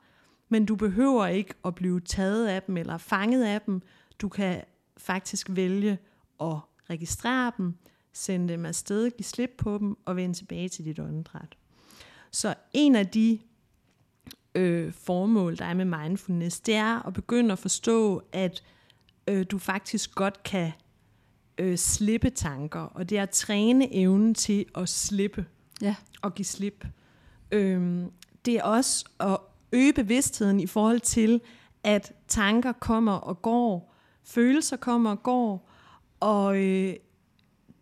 [0.50, 3.82] men du behøver ikke at blive taget af dem eller fanget af dem.
[4.22, 4.64] Du kan
[4.98, 5.98] faktisk vælge
[6.42, 6.58] at
[6.90, 7.74] registrere dem,
[8.14, 11.58] sende dem afsted, give slip på dem og vende tilbage til dit åndedræt.
[12.32, 13.40] Så en af de
[14.56, 18.64] øh, formål, der er med mindfulness, det er at begynde at forstå, at
[19.28, 20.72] øh, du faktisk godt kan
[21.58, 25.46] øh, slippe tanker, og det er at træne evnen til at slippe
[25.82, 25.96] ja.
[26.22, 26.86] og give slip.
[27.52, 28.04] Øh,
[28.46, 29.38] det er også at
[29.72, 31.42] øge bevidstheden i forhold til,
[31.84, 35.70] at tanker kommer og går, følelser kommer og går,
[36.20, 36.94] og øh,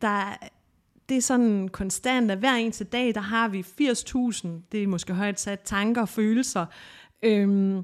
[0.01, 0.37] der,
[1.09, 5.13] det er sådan konstant, at hver eneste dag, der har vi 80.000, det er måske
[5.13, 6.65] højt sat, tanker og følelser,
[7.23, 7.83] øhm,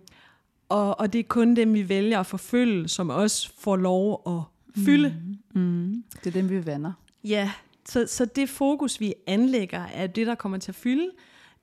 [0.70, 4.51] og, og det er kun dem, vi vælger at forfølge, som også får lov at
[4.76, 5.16] fylde.
[5.54, 5.62] Mm.
[5.62, 6.04] Mm.
[6.24, 6.94] Det er dem, vi vander.
[7.24, 7.52] Ja,
[7.86, 11.10] så, så det fokus, vi anlægger, er det, der kommer til at fylde.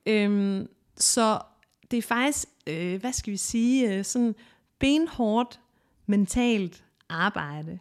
[0.05, 0.67] Øhm,
[0.97, 1.39] så
[1.91, 4.35] det er faktisk, øh, hvad skal vi sige, øh, sådan
[4.79, 5.59] benhårdt
[6.05, 7.79] mentalt arbejde.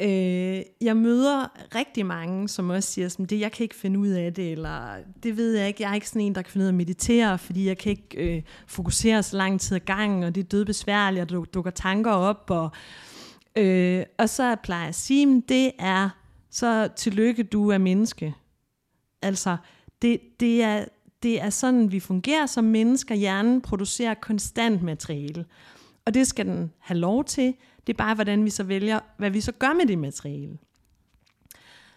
[0.00, 4.08] Øh, jeg møder rigtig mange, som også siger, sådan, det jeg kan ikke finde ud
[4.08, 6.64] af det, eller det ved jeg ikke, jeg er ikke sådan en, der kan finde
[6.64, 10.22] ud af at meditere, fordi jeg kan ikke øh, fokusere så lang tid ad gangen,
[10.22, 12.70] og det er dødbesværligt, og du dukker tanker op, og, øh,
[13.58, 16.10] Øh, og så plejer jeg at sige, det er
[16.50, 18.34] så tillykke, du er menneske.
[19.22, 19.56] Altså,
[20.02, 20.84] det, det, er,
[21.22, 23.14] det er sådan, vi fungerer som mennesker.
[23.14, 25.44] Hjernen producerer konstant materiale.
[26.04, 27.54] Og det skal den have lov til.
[27.86, 30.58] Det er bare, hvordan vi så vælger, hvad vi så gør med det materiale.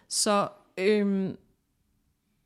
[0.09, 0.47] Så
[0.77, 1.35] øhm,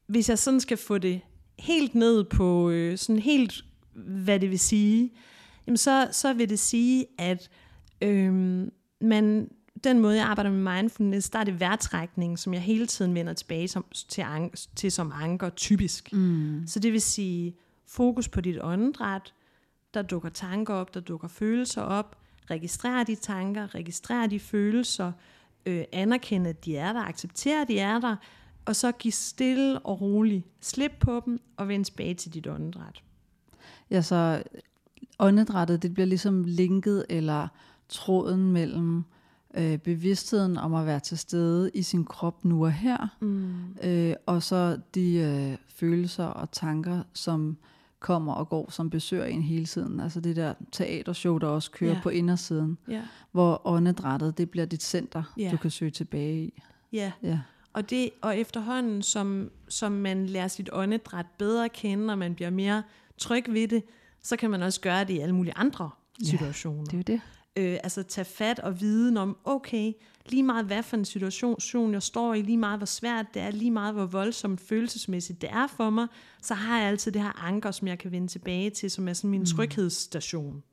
[0.08, 1.22] hvis jeg sådan skal få det
[1.60, 5.14] helt ned på øh, sådan helt, hvad det vil sige,
[5.68, 7.50] jamen så, så vil det sige, at
[8.02, 9.50] øhm, man,
[9.84, 13.34] den måde, jeg arbejder med mindfulness, der er det værtrækning, som jeg hele tiden vender
[13.34, 16.14] tilbage som, til, an, til som anker, typisk.
[16.14, 16.64] Mm.
[16.68, 17.56] Så det vil sige,
[17.88, 19.34] fokus på dit åndedræt,
[19.94, 22.18] der dukker tanker op, der dukker følelser op,
[22.50, 25.12] registrer de tanker, registrer de følelser,
[25.66, 28.16] øh, anerkende, at de er der, acceptere, at de er der,
[28.66, 33.04] og så give stille og roligt slip på dem og vende tilbage til dit åndedræt.
[33.92, 34.44] Ja, så
[35.20, 37.48] åndedrættet, det bliver ligesom linket eller
[37.90, 39.04] tråden mellem
[39.58, 43.76] øh, bevidstheden om at være til stede i sin krop nu og her, mm.
[43.84, 47.58] øh, og så de øh, følelser og tanker, som
[48.00, 50.00] kommer og går, som besøger en hele tiden.
[50.00, 52.04] Altså det der teatershow, der også kører yeah.
[52.04, 53.04] på indersiden, yeah.
[53.32, 55.52] hvor åndedrættet, det bliver dit center, yeah.
[55.52, 56.62] du kan søge tilbage i.
[56.94, 57.40] Ja, ja.
[57.74, 62.36] Og, det, og efterhånden, som, som man lærer sit åndedræt bedre at kende, og man
[62.36, 62.84] bliver mere
[63.18, 63.84] tryg ved det,
[64.24, 65.90] så kan man også gøre det i alle mulige andre
[66.24, 66.80] situationer.
[66.80, 67.22] Ja, det er jo det
[67.56, 69.94] øh, altså tage fat og viden om, okay,
[70.26, 73.52] lige meget hvad for en situation jeg står i, lige meget hvor svært det er,
[73.52, 76.08] lige meget hvor voldsomt følelsesmæssigt det er for mig,
[76.42, 79.14] så har jeg altid det her anker, som jeg kan vende tilbage til, som er
[79.14, 79.46] sådan min mm.
[79.46, 80.64] tryghedsstation.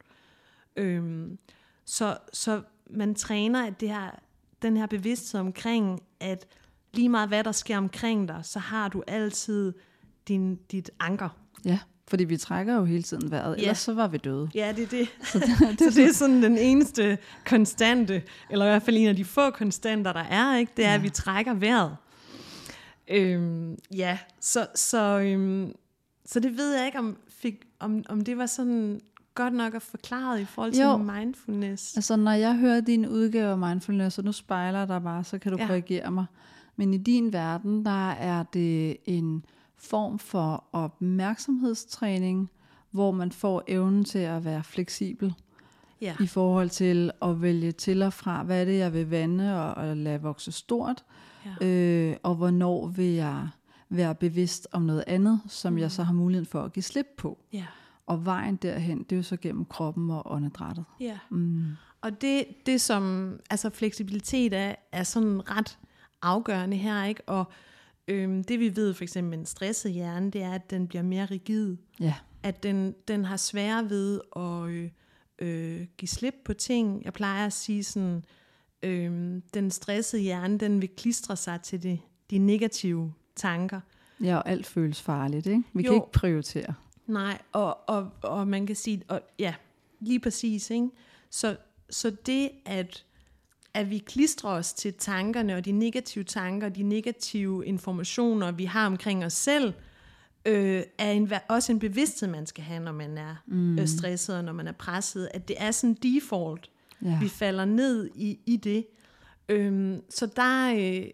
[0.76, 1.38] Øhm,
[1.84, 4.10] så, så man træner at det her,
[4.62, 6.46] den her bevidsthed omkring, at
[6.92, 9.72] lige meget hvad der sker omkring dig, så har du altid
[10.28, 11.28] din, dit anker.
[11.64, 11.78] Ja.
[12.12, 13.62] Fordi vi trækker jo hele tiden vejret, ja.
[13.62, 14.50] ellers så var vi døde.
[14.54, 15.08] Ja, det er det.
[15.32, 19.08] Så det, det, så det er sådan den eneste konstante, eller i hvert fald en
[19.08, 20.72] af de få konstanter, der er, ikke?
[20.76, 20.94] det er, ja.
[20.94, 21.96] at vi trækker vejret.
[23.08, 25.72] Øhm, ja, så, så, øhm,
[26.26, 29.00] så det ved jeg ikke, om, fik, om, om det var sådan
[29.34, 30.96] godt nok at forklare i forhold til jo.
[30.96, 31.96] mindfulness.
[31.96, 35.52] Altså, når jeg hører din udgave af mindfulness, og nu spejler der bare, så kan
[35.52, 35.66] du ja.
[35.66, 36.24] korrigere mig.
[36.76, 39.44] Men i din verden, der er det en
[39.82, 42.50] form for opmærksomhedstræning,
[42.90, 45.34] hvor man får evnen til at være fleksibel.
[46.00, 46.14] Ja.
[46.20, 49.74] i forhold til at vælge til og fra, hvad er det, jeg vil vande og,
[49.74, 51.04] og lade vokse stort,
[51.60, 51.66] Ja.
[51.66, 53.48] øh, og hvornår vil jeg
[53.88, 55.78] være bevidst om noget andet, som Mm.
[55.78, 57.38] jeg så har muligheden for at give slip på.
[57.52, 57.64] ja.
[58.06, 60.84] Og vejen derhen, det er jo så gennem kroppen og åndedrættet.
[61.00, 61.18] Ja.
[61.30, 61.64] Mm.
[62.00, 65.78] Og det, det som, altså fleksibilitet er, er sådan ret
[66.22, 67.22] afgørende her, ikke?
[67.28, 67.44] Og
[68.12, 71.02] øhm, det vi ved for eksempel med en stresset hjerne, det er, at den bliver
[71.02, 71.76] mere rigid.
[72.00, 74.90] Ja, At den, den har sværere ved at øh,
[75.38, 77.04] øh, give slip på ting.
[77.04, 78.24] Jeg plejer at sige sådan,
[78.82, 83.80] øh, den stressede hjerne, den vil klistre sig til det, de negative tanker.
[84.22, 85.62] ja og alt føles farligt, ikke?
[85.72, 85.94] Vi kan Jo.
[85.94, 86.74] ikke prioritere.
[87.06, 89.54] Nej, og, og, og man kan sige, og, ja,
[90.00, 90.88] lige præcis, ikke?
[91.30, 91.56] Så,
[91.90, 93.04] så det, at,
[93.74, 98.86] at vi klistrer os til tankerne, og de negative tanker, de negative informationer, vi har
[98.86, 99.72] omkring os selv,
[100.46, 103.78] øh, er en, også en bevidsthed, man skal have, når man er mm.
[103.78, 106.70] øh, stresset, og når man er presset, at det er sådan default,
[107.04, 107.18] Ja.
[107.20, 108.86] vi falder ned i, i det.
[109.48, 111.10] Øhm, så der, øh,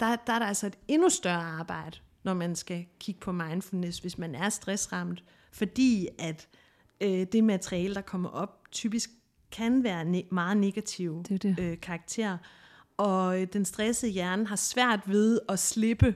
[0.00, 3.98] der, der er der altså et endnu større arbejde, når man skal kigge på mindfulness,
[3.98, 6.48] hvis man er stressramt, fordi at
[7.00, 9.10] øh, det materiale, der kommer op, typisk
[9.52, 11.56] kan være ne- meget negative Det det.
[11.60, 12.38] Øh, karakter.
[12.96, 16.14] Og øh, den stressede hjerne har svært ved at slippe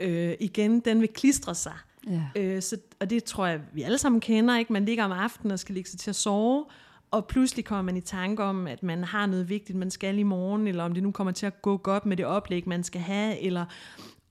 [0.00, 0.80] øh, igen.
[0.80, 1.74] Den vil klistre sig.
[2.06, 2.22] Ja.
[2.36, 4.58] Øh, så, og det tror jeg, vi alle sammen kender.
[4.58, 4.72] ikke.
[4.72, 6.64] Man ligger om aftenen og skal ligge sig til at sove,
[7.10, 10.22] og pludselig kommer man i tanke om, at man har noget vigtigt, man skal i
[10.22, 13.00] morgen, eller om det nu kommer til at gå godt med det oplæg, man skal
[13.00, 13.64] have, eller,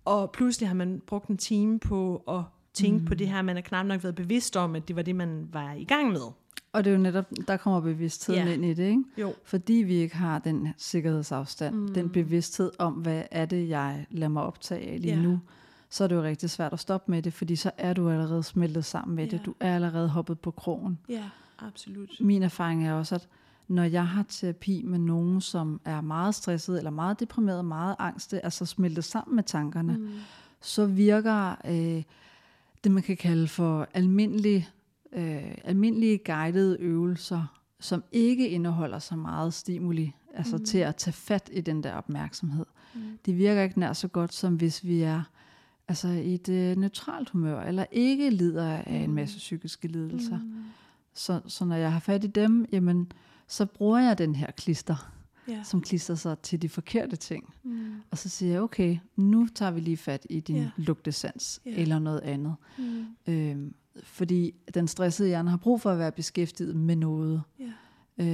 [0.05, 2.41] og pludselig har man brugt en time på at
[2.73, 3.05] tænke mm.
[3.05, 5.47] på det her, man har knap nok været bevidst om, at det var det, man
[5.51, 6.21] var i gang med.
[6.77, 8.53] Og det er jo netop, der kommer bevidstheden Ja.
[8.53, 9.03] ind i det, ikke?
[9.17, 9.33] Jo.
[9.43, 11.93] Fordi vi ikke har den sikkerhedsafstand, mm.
[11.93, 15.21] den bevidsthed om, hvad er det, jeg lader mig optage af lige Ja.
[15.21, 15.39] nu,
[15.89, 18.43] så er det jo rigtig svært at stoppe med det, fordi så er du allerede
[18.43, 19.29] smeltet sammen med Ja.
[19.37, 19.45] det.
[19.45, 20.99] Du er allerede hoppet på krogen.
[21.09, 21.23] Ja,
[21.59, 22.09] absolut.
[22.19, 23.27] Min erfaring er også, at
[23.67, 28.45] når jeg har terapi med nogen, som er meget stresset, eller meget deprimeret, meget angste,
[28.45, 30.09] altså smeltet sammen med tankerne, mm.
[30.61, 32.03] så virker øh,
[32.83, 34.67] det, man kan kalde for almindelige,
[35.11, 40.65] øh, almindelige guidede øvelser, som ikke indeholder så meget stimuli, altså mm.
[40.65, 42.65] til at tage fat i den der opmærksomhed.
[42.95, 43.01] Mm.
[43.25, 45.21] Det virker ikke nær så godt, som hvis vi er
[45.87, 50.37] altså i et øh, neutralt humør, eller ikke lider af en masse psykiske lidelser.
[50.37, 50.63] Mm.
[51.13, 53.11] Så, så når jeg har fat i dem, jamen,
[53.47, 55.11] så bruger jeg den her klister,
[55.47, 55.63] Ja.
[55.63, 57.53] som klister sig til de forkerte ting.
[57.63, 57.91] Mm.
[58.11, 60.69] Og så siger jeg, okay, nu tager vi lige fat i din yeah.
[60.77, 61.81] lugtesans yeah.
[61.81, 62.55] eller noget andet.
[62.77, 63.05] Mm.
[63.27, 67.41] Øhm, fordi den stressede hjerne har brug for at være beskæftiget med noget.
[67.59, 67.71] Ja.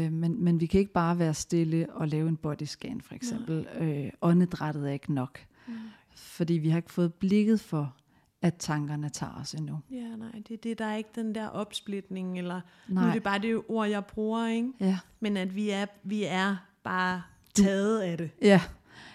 [0.05, 3.67] Øh, men, men vi kan ikke bare være stille og lave en bodyscan for eksempel.
[3.79, 5.39] Øh, åndedrættet er ikke nok.
[5.67, 5.73] Mm.
[6.15, 7.95] Fordi vi har ikke fået blikket for,
[8.41, 9.79] at tankerne tager os endnu.
[9.91, 13.09] Ja, nej, det er det, der er ikke den der opsplitning, eller nu Nej.
[13.09, 14.71] er det bare det ord, jeg bruger, ikke?
[14.79, 14.99] Ja.
[15.19, 17.21] Men at vi er, vi er bare
[17.53, 18.29] taget af det.
[18.41, 18.61] ja,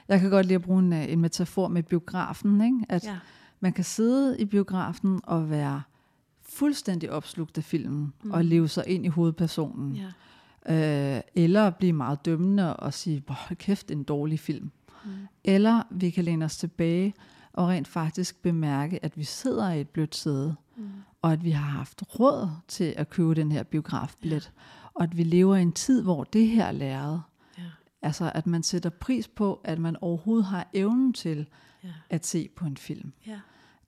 [0.08, 2.60] jeg kan godt lide at bruge en, øh, en metafor med biografen.
[2.60, 2.78] Ikke?
[2.88, 3.18] At Ja.
[3.60, 5.82] man kan sidde i biografen og være
[6.48, 8.30] fuldstændig opslugt af filmen, mm.
[8.30, 9.96] og leve sig ind i hovedpersonen.
[9.96, 10.06] ja.
[11.16, 14.70] Øh, eller blive meget dømmende og sige, hvor kæft, en dårlig film.
[15.04, 15.10] Mm.
[15.44, 17.14] Eller vi kan læne os tilbage
[17.52, 20.88] og rent faktisk bemærke, at vi sidder i et blødt sæde, mm.
[21.22, 24.88] og at vi har haft råd til at købe den her biografbillet, ja.
[24.94, 27.22] og at vi lever i en tid, hvor det her læret,
[27.58, 27.62] Ja.
[28.02, 31.46] altså at man sætter pris på, at man overhovedet har evnen til
[31.84, 31.88] Ja.
[32.10, 33.12] at se på en film.
[33.26, 33.38] Ja.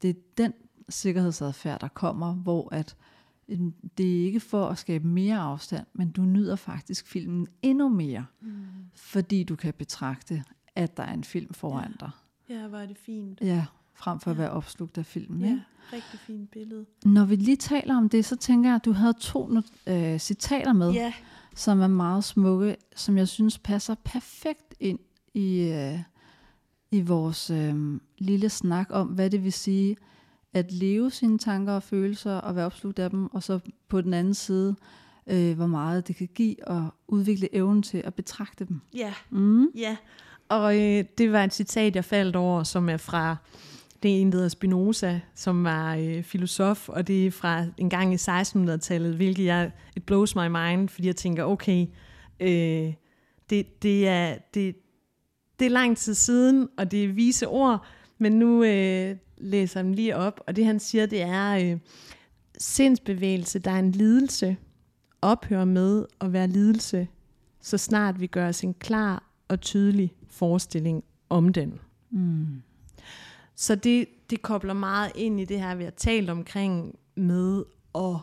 [0.02, 0.52] Det er den
[0.90, 2.96] sikkerhedsadfærd, der kommer, hvor at
[3.48, 7.88] øhm, det er ikke for at skabe mere afstand, men du nyder faktisk filmen endnu
[7.88, 8.50] mere, mm.
[8.94, 12.10] fordi du kan betragte, at der er en film foran dig.
[12.48, 13.40] ja, hvor er det fint.
[13.40, 15.40] Ja, frem for at være opslugt af filmen.
[15.40, 15.62] Ja, Ikke?
[15.92, 16.86] rigtig fint billede.
[17.04, 19.50] Når vi lige taler om det, så tænker jeg, at du havde to
[19.86, 21.12] øh, citater med, Ja,
[21.56, 24.98] som er meget smukke, som jeg synes passer perfekt ind
[25.34, 25.98] i, øh,
[26.90, 29.96] i vores øh, lille snak om, hvad det vil sige
[30.54, 33.58] at leve sine tanker og følelser og være opslugt af dem, og så
[33.88, 34.76] på den anden side,
[35.26, 38.80] øh, hvor meget det kan give at udvikle evnen til at betragte dem.
[38.94, 39.66] ja, Mm.
[39.76, 39.96] ja.
[40.48, 43.36] Og øh, det var et citat, jeg faldt over, som er fra
[44.02, 47.90] det er en, der hedder Spinoza, som var øh, filosof, og det er fra en
[47.90, 51.86] gang i 1600-tallet, hvilket jeg, it blows my mind, fordi jeg tænker, okay,
[52.40, 52.92] øh,
[53.50, 54.76] det, det, er, det,
[55.58, 57.84] det er lang tid siden, og det er vise ord,
[58.18, 61.78] men nu øh, læser dem lige op, og det han siger, det er, øh,
[62.58, 64.56] sindsbevægelse, der er en lidelse,
[65.22, 67.08] ophører med at være lidelse,
[67.60, 71.80] så snart vi gør os en klar og tydelig forestilling om den.
[72.10, 72.62] Mm.
[73.54, 78.16] Så det, det kobler meget ind i det her, vi har talt omkring med at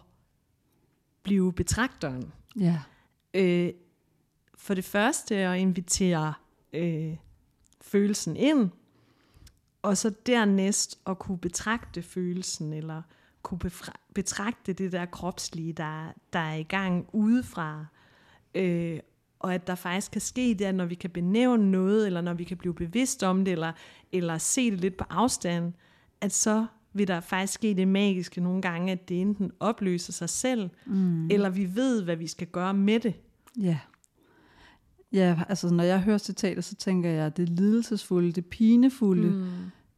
[1.23, 2.31] blive betragteren.
[2.59, 2.79] Ja.
[3.33, 3.73] øh,
[4.57, 6.33] for det første at invitere
[6.73, 7.15] øh,
[7.81, 8.69] følelsen ind,
[9.87, 13.01] og så dernæst at kunne betragte følelsen, eller
[13.41, 13.59] kunne
[14.13, 17.85] betragte det der kropslige, der, der er i gang udefra.
[18.55, 18.99] Øh,
[19.39, 22.33] og at der faktisk kan ske det, at når vi kan benævne noget, eller når
[22.33, 23.71] vi kan blive bevidst om det, eller,
[24.11, 25.73] eller se det lidt på afstand,
[26.21, 30.29] at så vil der faktisk ske det magiske nogle gange, at det enten opløser sig
[30.29, 31.29] selv, mm.
[31.29, 33.13] eller vi ved, hvad vi skal gøre med det.
[33.59, 33.79] Ja.
[35.13, 39.47] Ja, altså når jeg hører citater, så tænker jeg, at det lidelsesfulde, det pinefulde mm.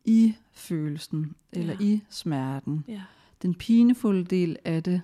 [0.09, 1.85] I følelsen, eller ja.
[1.85, 2.83] i smerten.
[2.87, 3.01] Ja.
[3.41, 5.01] Den pinefulde del af det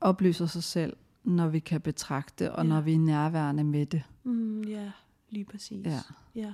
[0.00, 2.68] opløser sig selv, når vi kan betragte, og ja.
[2.68, 4.02] når vi er nærværende med det.
[4.24, 4.90] Mm, ja,
[5.30, 5.86] lige præcis.
[5.86, 6.00] Ja.
[6.34, 6.52] ja.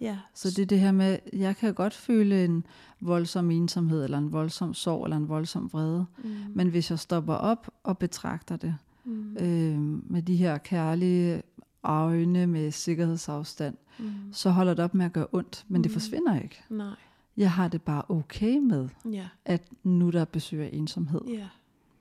[0.00, 0.18] Ja.
[0.34, 2.66] Så det er det her med, jeg kan godt føle en
[3.00, 6.06] voldsom ensomhed, eller en voldsom sorg, eller en voldsom vrede.
[6.24, 6.30] Mm.
[6.54, 9.36] Men hvis jeg stopper op og betragter det, mm.
[9.36, 9.78] øh,
[10.10, 11.42] med de her kærlige
[11.84, 14.32] øjne med sikkerhedsafstand, mm.
[14.32, 15.82] så holder det op med at gøre ondt, men mm.
[15.82, 16.62] det forsvinder ikke.
[16.70, 16.94] Nej.
[17.36, 19.28] Jeg har det bare okay med, ja.
[19.44, 21.20] at nu der besøger ensomhed.
[21.28, 21.48] Ja,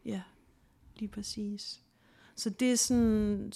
[0.05, 0.21] ja,
[0.99, 1.79] lige præcis.
[2.35, 3.51] Så det er sådan,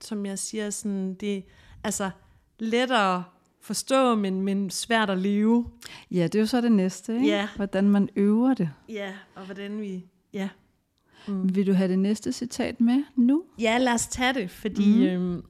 [0.00, 1.44] som jeg siger, sådan, det
[1.84, 2.10] altså
[2.58, 3.24] lettere
[3.60, 5.66] forstå, men, men svært at leve.
[6.10, 7.26] Ja, det er jo så det næste, ikke?
[7.26, 7.48] Ja.
[7.56, 8.70] hvordan man øver det.
[8.88, 10.04] Ja, og hvordan vi...
[10.32, 10.48] Ja.
[11.28, 11.54] Mm.
[11.54, 13.44] Vil du have det næste citat med nu?
[13.58, 15.02] Ja, lad os tage det, fordi mm.
[15.02, 15.42] øhm,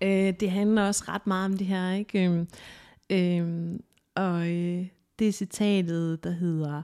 [0.00, 1.92] øh, det handler også ret meget om det her.
[1.92, 2.30] ikke?
[2.30, 2.46] Øh,
[3.10, 3.82] øhm,
[4.14, 4.86] og øh,
[5.18, 6.82] det er citatet, der hedder,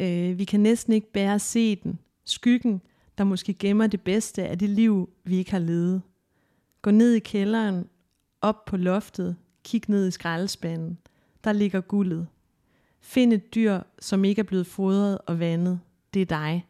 [0.00, 2.82] øh, vi kan næsten ikke bære at se den, skyggen,
[3.18, 6.02] der måske gemmer det bedste af det liv, vi ikke har levet.
[6.82, 7.86] Gå ned i kælderen,
[8.40, 10.98] op på loftet, kig ned i skraldespanden.
[11.44, 12.26] Der ligger guldet.
[13.00, 15.80] Find et dyr, som ikke er blevet fodret og vandet.
[16.14, 16.66] Det er dig.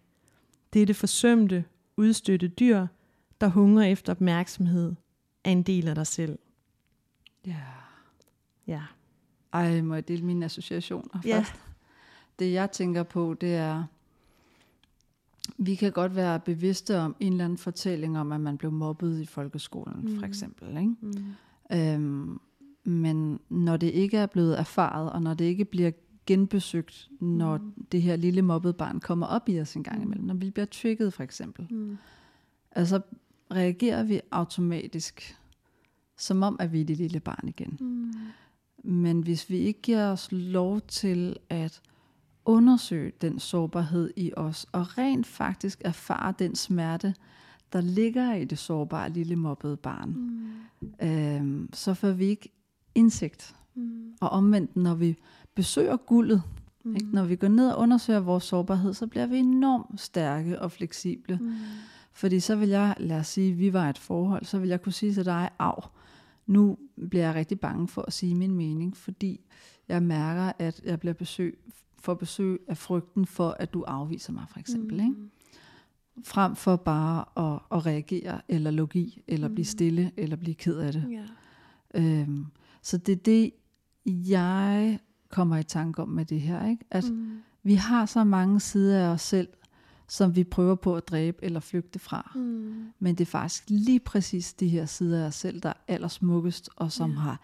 [0.72, 1.64] Det er det forsømte,
[1.96, 2.86] udstøtte dyr,
[3.40, 4.94] der hungrer efter opmærksomhed,
[5.44, 6.38] er en del af dig selv.
[7.46, 7.62] Ja.
[8.66, 8.82] Ja.
[9.52, 11.38] Ej, må jeg dele mine associationer ja.
[11.38, 11.52] først?
[12.38, 13.84] Det jeg tænker på, det er,
[15.58, 19.20] vi kan godt være bevidste om en eller anden fortælling om, at man blev mobbet
[19.20, 20.18] i folkeskolen, mm.
[20.18, 20.68] for eksempel.
[20.68, 20.94] Ikke?
[21.00, 21.34] Mm.
[21.72, 22.40] Øhm,
[22.84, 25.90] men når det ikke er blevet erfaret, og når det ikke bliver
[26.26, 27.86] genbesøgt, når mm.
[27.92, 30.66] det her lille mobbede barn kommer op i os en gang imellem, når vi bliver
[30.66, 31.98] trigget for eksempel, mm.
[32.72, 33.00] altså
[33.54, 35.36] reagerer vi automatisk,
[36.16, 37.76] som om at vi er det lille barn igen.
[37.80, 38.12] Mm.
[38.84, 41.80] Men hvis vi ikke giver os lov til at
[42.44, 47.14] undersøge den sårbarhed i os, og rent faktisk erfare den smerte,
[47.72, 51.08] der ligger i det sårbare lille mobbede barn, mm.
[51.08, 52.52] øhm, så får vi ikke
[52.94, 53.54] indsigt.
[53.74, 54.12] Mm.
[54.20, 55.16] Og omvendt, når vi
[55.54, 56.42] besøger guldet,
[56.84, 56.96] mm.
[56.96, 57.08] ikke?
[57.12, 61.38] når vi går ned og undersøger vores sårbarhed, så bliver vi enormt stærke og fleksible.
[61.40, 61.54] Mm.
[62.12, 64.92] Fordi så vil jeg, lad os sige, vi var et forhold, så vil jeg kunne
[64.92, 65.88] sige til dig, af,
[66.46, 66.78] nu
[67.10, 69.40] bliver jeg rigtig bange for at sige min mening, fordi
[69.88, 71.58] jeg mærker, at jeg bliver besøg,
[71.98, 75.02] for besøg af frygten for, at du afviser mig, for eksempel.
[75.02, 75.04] Mm.
[75.04, 75.16] Ikke?
[76.24, 79.54] Frem for bare at, at reagere, eller lukke i, eller mm.
[79.54, 81.04] blive stille, eller blive ked af det.
[81.10, 82.20] Yeah.
[82.22, 82.46] Øhm,
[82.82, 83.52] så det er det,
[84.06, 86.66] jeg kommer i tanke om med det her.
[86.66, 86.84] Ikke?
[86.90, 87.38] At mm.
[87.62, 89.48] vi har så mange sider af os selv,
[90.10, 92.32] som vi prøver på at dræbe eller flygte fra.
[92.34, 92.92] Mm.
[92.98, 96.70] Men det er faktisk lige præcis de her sider af os selv, der er allersmukkest,
[96.76, 97.20] og som yeah.
[97.20, 97.40] har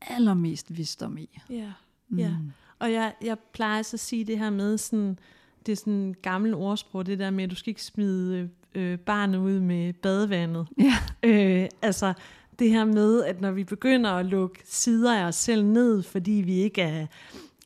[0.00, 1.38] allermest visdom i.
[1.50, 1.72] Ja,
[2.08, 2.18] mm.
[2.18, 2.32] yeah.
[2.78, 5.18] og jeg, jeg plejer så at sige det her med sådan,
[5.66, 8.98] det er sådan en gammel ordsprog, det der med, at du skal ikke smide øh,
[8.98, 10.66] barnet ud med badevandet.
[10.78, 10.94] Ja.
[11.22, 12.12] Øh, altså
[12.58, 16.30] det her med, at når vi begynder at lukke sider af os selv ned, fordi
[16.32, 17.06] vi ikke er,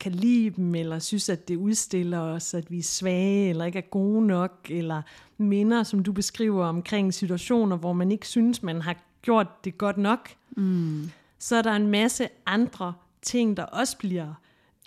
[0.01, 3.79] kan lide dem, eller synes, at det udstiller os, at vi er svage, eller ikke
[3.79, 5.03] er gode nok, eller
[5.39, 9.97] minder, som du beskriver omkring situationer, hvor man ikke synes, man har gjort det godt
[9.99, 11.11] nok, mm.
[11.39, 14.35] så er der en masse andre ting, der også bliver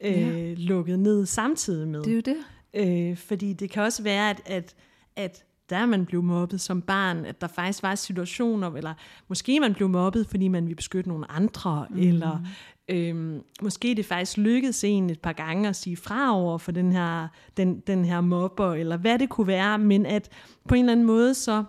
[0.03, 0.53] øh, ja.
[0.53, 2.03] lukket ned samtidig med.
[2.03, 2.37] Det er jo det.
[2.73, 4.75] Øh, fordi det kan også være, at, at,
[5.15, 8.93] at der man blev mobbet som barn, at der faktisk var situationer, eller
[9.27, 11.99] måske man blev mobbet, fordi man ville beskytte nogle andre, mm.
[11.99, 12.45] eller
[12.89, 16.91] øhm, måske det faktisk lykkedes en et par gange at sige fra over for den
[16.91, 17.27] her,
[17.57, 20.29] den, den her mobber, eller hvad det kunne være, men at
[20.67, 21.63] på en eller anden måde så,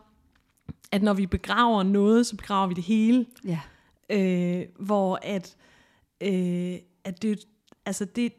[0.93, 3.27] at når vi begraver noget, så begraver vi det hele.
[3.45, 3.61] Ja.
[4.11, 5.57] Øh, hvor at,
[6.21, 7.45] øh, at det,
[7.87, 8.33] altså det,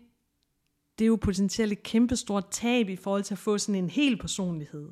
[1.00, 4.18] det er jo potentielt et kæmpestort tab i forhold til at få sådan en hel
[4.18, 4.90] personlighed.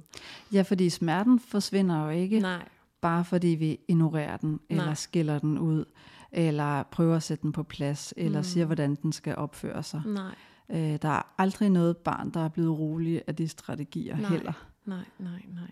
[0.54, 2.40] Ja, fordi smerten forsvinder jo ikke.
[2.40, 2.68] Nej.
[3.02, 4.94] Bare fordi vi ignorerer den, eller Nej.
[4.94, 5.86] skiller den ud,
[6.34, 8.44] eller prøver at sætte den på plads, eller mm.
[8.44, 10.02] siger, hvordan den skal opføre sig.
[10.06, 10.36] Nej.
[10.70, 14.30] Øh, der er aldrig noget barn, der er blevet rolig af de strategier nej.
[14.30, 14.54] heller.
[14.86, 15.72] Nej, nej, nej.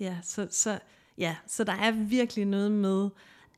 [0.00, 0.78] Ja, så, så
[1.18, 3.08] ja, så der er virkelig noget med,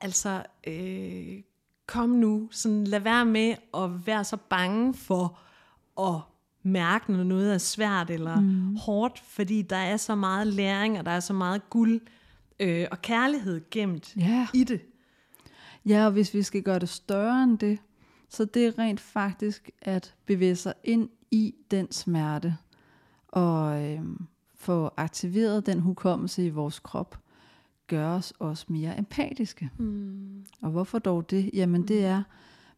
[0.01, 1.43] altså, øh,
[1.87, 5.39] kom nu, sådan lad være med at være så bange for
[6.01, 6.21] at
[6.63, 8.77] mærke, når noget er svært eller mm.
[8.77, 12.01] hårdt, fordi der er så meget læring, og der er så meget guld
[12.61, 14.47] øh, og kærlighed gemt Ja.
[14.55, 14.81] i det.
[15.87, 17.79] Ja, og hvis vi skal gøre det større end det,
[18.29, 22.57] så det er rent faktisk at bevæge sig ind i den smerte
[23.29, 27.19] og øhm, få aktiveret den hukommelse i vores krop,
[27.87, 29.71] gør os også mere empatiske.
[29.79, 30.45] Mm.
[30.63, 31.51] Og hvorfor dog det?
[31.55, 32.23] Jamen det er,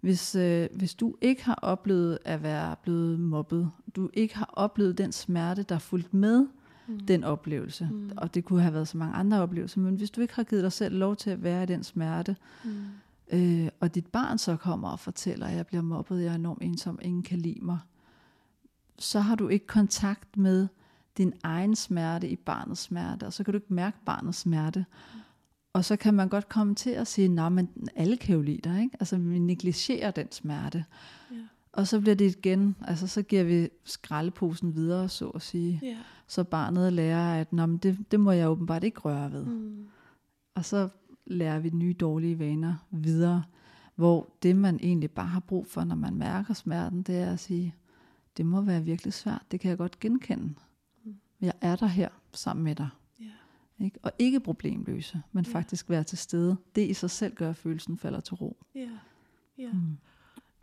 [0.00, 4.98] hvis, øh, hvis du ikke har oplevet at være blevet mobbet, du ikke har oplevet
[4.98, 6.48] den smerte, der er fulgt med mm.
[7.08, 8.10] Den oplevelse, mm.
[8.16, 10.62] og det kunne have været så mange andre oplevelser, men hvis du ikke har givet
[10.62, 12.84] dig selv lov til at være i den smerte, Mm.
[13.32, 16.62] øh, og dit barn så kommer og fortæller, at jeg bliver mobbet, jeg er enormt
[16.62, 17.78] ensom, ingen kan lide mig,
[18.98, 20.68] så har du ikke kontakt med
[21.18, 24.86] din egen smerte i barnets smerte, og så kan du ikke mærke barnets smerte.
[25.72, 28.60] Og så kan man godt komme til at sige, nej, men alle kan jo lide
[28.70, 28.96] dig, ikke?
[29.00, 30.84] Altså, vi negligerer den smerte.
[31.30, 31.36] Ja.
[31.74, 35.80] Og så bliver det igen, altså så giver vi skraldeposen videre, så at sige.
[35.82, 35.96] Ja.
[36.26, 39.44] Så barnet lærer, at Nå, men det, det må jeg åbenbart ikke røre ved.
[39.44, 39.86] Mm.
[40.54, 40.88] Og så
[41.26, 43.44] lærer vi nye dårlige vaner videre,
[43.94, 47.40] hvor det man egentlig bare har brug for, når man mærker smerten, det er at
[47.40, 47.74] sige,
[48.36, 50.54] det må være virkelig svært, det kan jeg godt genkende.
[51.04, 51.14] Mm.
[51.40, 52.88] Jeg er der her sammen med dig.
[53.20, 53.84] Ja.
[53.84, 53.98] Ikke?
[54.02, 56.56] Og ikke problemløse, men faktisk være til stede.
[56.74, 58.56] Det i sig selv gør, at følelsen falder til ro.
[58.74, 58.88] Ja.
[59.58, 59.72] Ja.
[59.72, 59.98] Mm.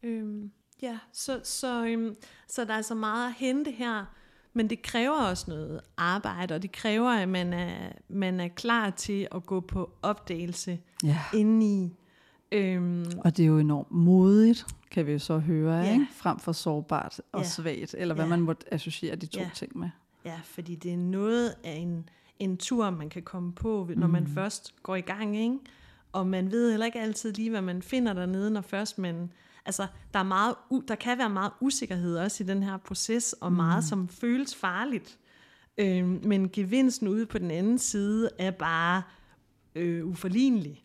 [0.03, 0.51] Øhm,
[0.81, 2.15] ja, så, så, øhm,
[2.47, 4.05] så der er så meget at hente her,
[4.53, 8.89] men det kræver også noget arbejde, og det kræver, at man er, man er klar
[8.89, 11.17] til at gå på opdagelse Ja.
[11.33, 11.95] indeni.
[12.51, 15.93] Øhm, Og det er jo enormt modigt, kan vi jo så høre, Ja.
[15.93, 16.07] ikke?
[16.11, 17.47] frem for sårbart og Ja.
[17.47, 18.29] svagt, eller hvad Ja.
[18.29, 19.49] man måtte associere de to Ja.
[19.55, 19.89] ting med.
[20.25, 22.09] ja, fordi det er noget af en,
[22.39, 25.57] en tur, man kan komme på, når man først går i gang, ikke?
[26.11, 29.31] Og man ved heller ikke altid lige, hvad man finder dernede, når først man...
[29.65, 30.55] Altså, der, er meget,
[30.87, 35.17] der kan være meget usikkerhed også i den her proces, og meget, som føles farligt.
[35.77, 39.01] Øhm, men gevinsten ude på den anden side er bare
[39.75, 40.81] øh, uforlignelig.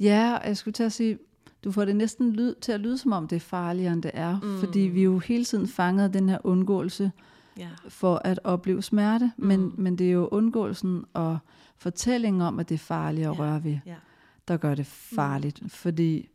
[0.00, 1.18] Ja, og jeg skulle til at sige,
[1.64, 4.10] du får det næsten lyd, til at lyde som om det er farligere, end det
[4.14, 4.40] er.
[4.40, 4.58] Mm.
[4.60, 7.12] Fordi vi jo hele tiden fanget af den her undgåelse
[7.58, 7.68] Ja.
[7.88, 9.32] for at opleve smerte.
[9.36, 9.46] Mm.
[9.46, 11.38] Men, men det er jo undgåelsen og
[11.76, 13.38] fortællingen om, at det er farligt at Ja.
[13.38, 13.94] røre ved, Ja.
[14.48, 15.62] der gør det farligt.
[15.62, 15.68] Mm.
[15.68, 16.28] Fordi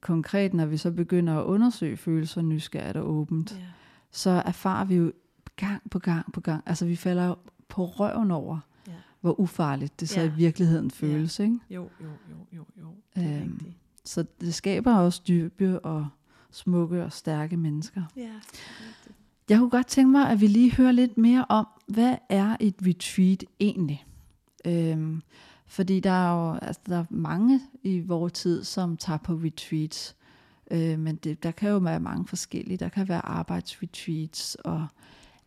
[0.00, 3.64] konkret, når vi så begynder at undersøge følelser nysgerrigt og åbent, ja.
[4.10, 5.12] så erfarer vi jo
[5.56, 7.34] gang på gang på gang, altså vi falder
[7.68, 8.92] på røven over, Ja.
[9.20, 10.26] hvor ufarligt det så Ja.
[10.26, 11.38] i virkeligheden føles.
[11.38, 11.58] Ikke?
[11.70, 12.86] Jo, jo, jo, jo, jo.
[13.16, 13.76] Det er Øhm, rigtigt.
[14.04, 16.08] Så det skaber også dybe og
[16.50, 18.02] smukke og stærke mennesker.
[18.16, 19.14] Ja, rigtigt.
[19.48, 22.74] Jeg kunne godt tænke mig, at vi lige hører lidt mere om, hvad er et
[22.86, 24.04] retreat egentlig?
[24.64, 25.22] Øhm,
[25.68, 30.16] fordi der er jo altså, der er mange i vores tid, som tager på retreats.
[30.70, 32.76] Øh, men det, der kan jo være mange forskellige.
[32.76, 34.86] Der kan være arbejdsretreats og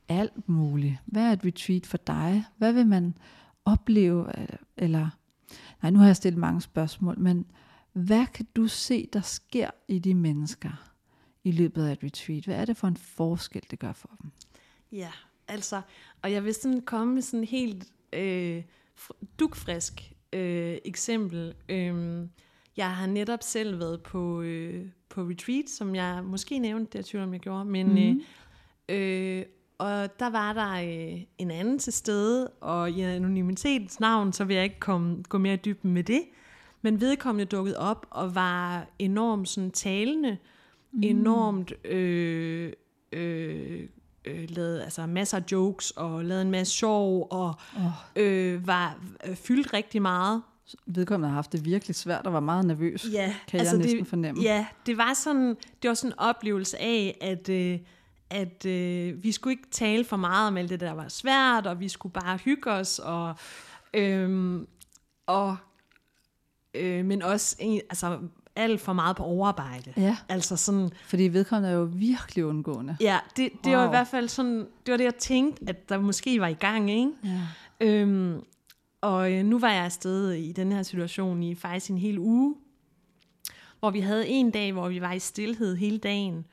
[0.10, 0.98] alt muligt.
[1.06, 2.44] Hvad er et retreat for dig?
[2.58, 3.18] Hvad vil man
[3.66, 4.40] opleve?
[4.40, 4.48] Øh,
[4.78, 5.10] eller,
[5.82, 7.46] nej, nu har jeg stillet mange spørgsmål, men
[7.94, 10.92] hvad kan du se, der sker i de mennesker
[11.44, 12.46] i løbet af et retreat?
[12.46, 14.32] Hvad er det for en forskel, det gør for dem?
[14.92, 15.12] Ja,
[15.48, 15.82] altså,
[16.22, 18.64] og jeg vil sådan komme med sådan helt øh,
[19.02, 21.54] fr- dugfrisk øh, eksempel.
[21.70, 22.30] Øhm,
[22.78, 27.04] jeg har netop selv været på, øh, på retreat, som jeg måske nævnte, det er
[27.10, 28.22] tvivl om jeg gjorde, men Mhm.
[28.90, 29.46] øh, øh,
[29.78, 34.54] og der var der øh, en anden til stede, og i anonymitetens navn, så vil
[34.56, 36.22] jeg ikke komme, gå mere i dybden med det,
[36.82, 40.38] men vedkommende dukkede op og var enormt sådan talende,
[40.92, 41.04] mm.
[41.04, 42.74] enormt øh,
[43.12, 43.88] øh,
[44.26, 47.82] øh, lavede altså masser af jokes og lavede en masse sjov og Oh.
[48.16, 50.42] øh, var øh, fyldt rigtig meget.
[50.86, 54.42] Vedkommende har haft det virkelig svært og var meget nervøs, Ja, kan jeg næsten fornemme.
[54.42, 55.48] Ja, det var sådan,
[55.82, 57.80] det var sådan en oplevelse af, at, øh,
[58.30, 61.80] at øh, vi skulle ikke tale for meget om alt det, der var svært, og
[61.80, 63.36] vi skulle bare hygge os, og,
[63.94, 64.60] øh,
[65.28, 65.58] og
[66.74, 68.20] øh, men også en- altså,
[68.56, 69.94] alt for meget på overarbejde.
[69.98, 72.98] Ja, Altså sådan, fordi vedkommende er jo virkelig undgående.
[73.02, 73.90] ja, det, det var i Wow.
[73.90, 77.12] hvert fald sådan, det var det, jeg tænkte, at der måske var i gang, ikke?
[77.24, 77.40] Ja.
[77.82, 78.42] Øhm,
[79.02, 82.56] og øh, nu var jeg afsted i den her situation i faktisk en hel uge,
[83.80, 86.46] hvor vi havde en dag, hvor vi var i stillhed hele dagen,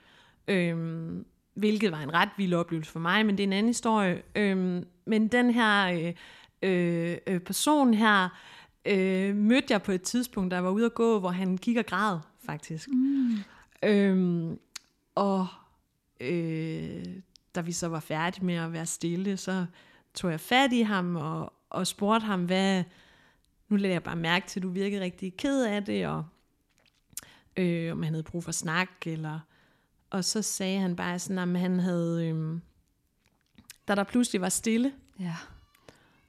[0.48, 1.24] øhm,
[1.54, 4.22] hvilket var en ret vild oplevelse for mig, men det er en anden historie.
[4.34, 6.12] Øhm, men den her øh,
[6.62, 8.28] øh, øh, person her
[8.88, 11.86] øh, mødte jeg på et tidspunkt, der var ude at gå, hvor han gik og
[11.86, 12.88] græd, faktisk.
[12.88, 13.36] Mm.
[13.82, 14.58] Øhm,
[15.14, 15.46] og
[16.20, 17.04] øh,
[17.54, 19.66] da vi så var færdige med at være stille, så
[20.14, 22.84] tog jeg fat i ham og, og spurgte ham, hvad,
[23.68, 26.24] nu lader jeg bare mærke til, at du virkede rigtig ked af det, og
[27.56, 29.40] øh, om han havde brug for snak, eller...
[30.10, 32.28] Og så sagde han bare sådan, at han havde...
[32.28, 32.60] Øh,
[33.88, 35.36] da der pludselig var stille, Ja.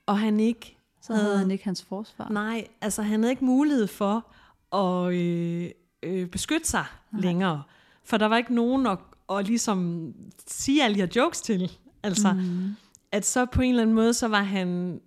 [0.06, 2.30] og han ikke Så havde han ikke hans forsvar.
[2.30, 4.26] Nej, altså han havde ikke mulighed for
[4.76, 5.70] at øh,
[6.04, 7.22] øh, beskytte sig Nej.
[7.22, 7.64] længere.
[8.04, 8.98] For der var ikke nogen at,
[9.32, 10.14] at ligesom
[10.48, 11.72] sige alle de her jokes til.
[12.04, 12.76] Altså, mm.
[13.12, 15.02] at så på en eller anden måde, så var han,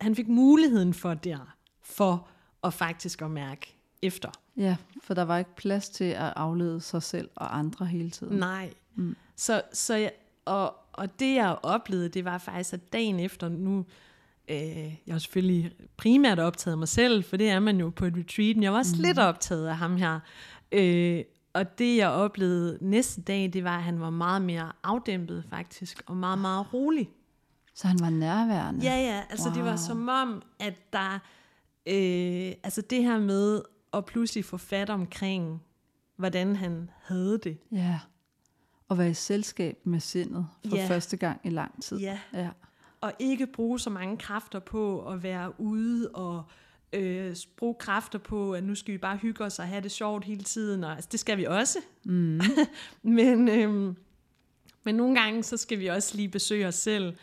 [0.00, 2.28] han fik muligheden for der, for
[2.64, 4.30] at faktisk at mærke efter.
[4.56, 8.38] Ja, for der var ikke plads til at aflede sig selv og andre hele tiden.
[8.38, 8.70] Nej.
[8.94, 9.16] Mm.
[9.36, 10.12] Så, så jeg,
[10.44, 13.84] og, og det jeg oplevede, det var faktisk, at dagen efter nu,
[14.50, 18.14] øh, jeg har selvfølgelig primært optaget mig selv, for det er man jo på et
[18.16, 19.02] retreat, men jeg var også mm.
[19.02, 20.20] lidt optaget af ham her.
[20.72, 25.44] Øh, og det jeg oplevede næste dag, det var, at han var meget mere afdæmpet
[25.50, 27.10] faktisk, og meget, meget rolig.
[27.74, 28.80] Så han var nærværende?
[28.84, 29.56] Ja, ja, altså wow.
[29.56, 31.14] det var som om, at der,
[31.86, 35.62] øh, altså det her med at pludselig få fat omkring,
[36.16, 37.58] hvordan han havde det.
[37.72, 37.98] Ja,
[38.88, 40.88] og være i selskab med sindet for Ja.
[40.88, 41.98] første gang i lang tid.
[41.98, 42.18] Ja.
[42.34, 42.48] ja.
[43.00, 46.44] Og ikke bruge så mange kræfter på at være ude og
[46.92, 50.24] øh, bruge kræfter på, at nu skal vi bare hygge os og have det sjovt
[50.24, 50.84] hele tiden.
[50.84, 51.78] Og, altså, det skal vi også.
[52.04, 52.40] Mm.
[53.02, 53.94] men, øh,
[54.84, 57.16] men nogle gange, så skal vi også lige besøge os selv.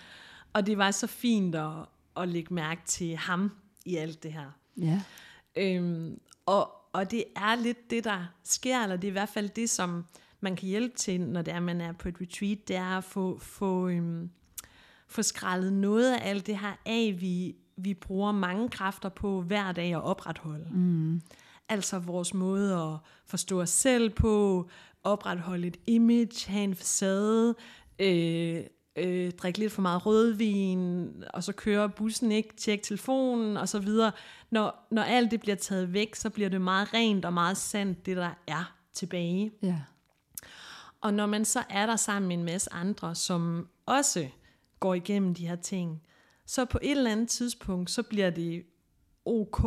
[0.53, 1.71] Og det var så fint at,
[2.17, 3.51] at lægge mærke til ham
[3.85, 4.51] i alt det her.
[4.77, 5.01] Ja.
[5.57, 9.49] Øhm, og, og det er lidt det, der sker, eller det er i hvert fald
[9.49, 10.05] det, som
[10.39, 13.03] man kan hjælpe til, når det er, man er på et retreat, det er at
[13.03, 14.29] få, få, øhm,
[15.07, 19.71] få skrællet noget af alt det her af, vi, vi bruger mange kræfter på hver
[19.71, 20.67] dag at opretholde.
[20.71, 21.21] Mm.
[21.69, 24.69] Altså vores måde at forstå os selv på,
[25.03, 27.55] opretholde et image, have en facade,
[27.99, 28.63] øh,
[28.95, 33.79] øh, drikke lidt for meget rødvin, og så kører bussen ikke, tjek telefonen og så
[33.79, 34.11] videre.
[34.49, 38.05] Når, når alt det bliver taget væk, så bliver det meget rent og meget sandt,
[38.05, 39.51] det der er tilbage.
[39.63, 39.79] Ja.
[41.01, 44.27] Og når man så er der sammen med en masse andre, som også
[44.85, 46.01] går igennem de her ting,
[46.45, 48.63] så på et eller andet tidspunkt, så bliver det
[49.25, 49.65] ok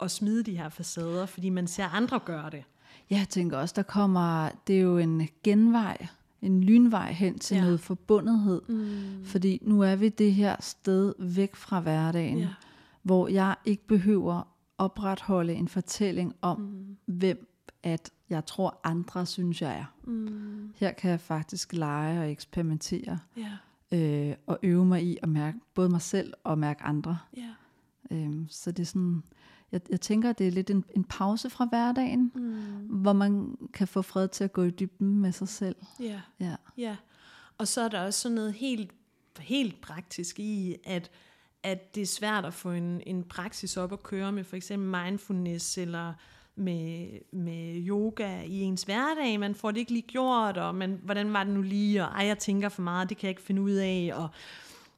[0.00, 2.64] at smide de her facader, fordi man ser andre gøre det.
[3.10, 6.06] Jeg tænker også, der kommer, det er jo en genvej,
[6.42, 7.62] en lynvej hen til Ja.
[7.62, 8.62] noget forbundethed.
[8.68, 9.24] Mm.
[9.24, 12.48] Fordi nu er vi det her sted væk fra hverdagen, Ja.
[13.02, 16.96] hvor jeg ikke behøver opretholde en fortælling om, mm.
[17.06, 17.46] hvem
[17.82, 19.84] at jeg tror andre synes, jeg er.
[20.04, 20.72] Mm.
[20.76, 23.52] Her kan jeg faktisk lege og eksperimentere Ja,
[23.92, 27.18] øh, og øve mig i at mærke både mig selv og mærke andre.
[27.36, 27.50] ja.
[28.10, 29.22] Øhm, så det er sådan,
[29.72, 33.02] jeg, jeg tænker, det er lidt en, en pause fra hverdagen, mm.
[33.02, 35.76] hvor man kan få fred til at gå i dybden med sig selv.
[36.00, 36.96] Ja, Ja, ja.
[37.58, 38.90] Og så er der også sådan noget helt,
[39.38, 41.10] helt praktisk i, at,
[41.62, 45.02] at det er svært at få en, en praksis op at køre med for eksempel
[45.02, 46.14] mindfulness eller
[46.56, 49.40] med, med yoga i ens hverdag.
[49.40, 52.26] Man får det ikke lige gjort, og man, hvordan var det nu lige, og ej,
[52.26, 54.10] jeg tænker for meget, det kan jeg ikke finde ud af.
[54.14, 54.28] Og,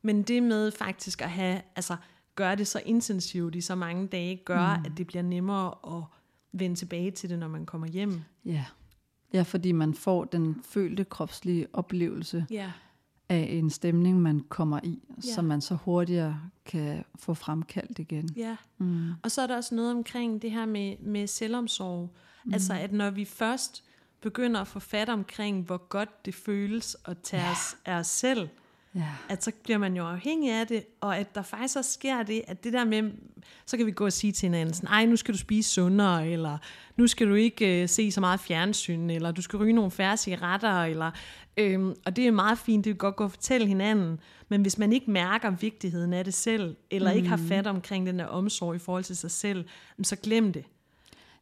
[0.03, 1.97] men det med faktisk at have, altså
[2.35, 4.85] gøre det så intensivt i så mange dage, gør, mm.
[4.85, 6.05] at det bliver nemmere at
[6.53, 8.21] vende tilbage til det, når man kommer hjem.
[8.45, 8.65] ja.
[9.35, 12.73] Ja, fordi man får den følte kropslige oplevelse Ja,
[13.33, 15.33] af en stemning, man kommer i, Ja.
[15.35, 18.29] så man så hurtigere kan få fremkaldt igen.
[18.37, 19.11] Ja, mm.
[19.23, 22.11] og så er der også noget omkring det her med, med selvomsorg.
[22.45, 22.53] Mm.
[22.55, 23.85] Altså at når vi først
[24.21, 27.51] begynder at få fat omkring, hvor godt det føles at tage ja.
[27.51, 28.49] os af os selv,
[28.95, 32.23] Ja, at så bliver man jo afhængig af det, og at der faktisk også sker
[32.23, 33.11] det, at det der med,
[33.67, 36.29] så kan vi gå og sige til hinanden sådan, ej, nu skal du spise sundere,
[36.29, 36.59] eller
[36.97, 40.17] nu skal du ikke øh, se så meget fjernsyn, eller du skal ryge nogle færre
[40.17, 41.11] cigaretter, eller,
[41.57, 44.79] øhm, og det er meget fint, det kan godt gå og fortælle hinanden, men hvis
[44.79, 47.17] man ikke mærker vigtigheden af det selv, eller mm.
[47.17, 49.65] ikke har fat omkring den der omsorg i forhold til sig selv,
[50.03, 50.65] så glem det.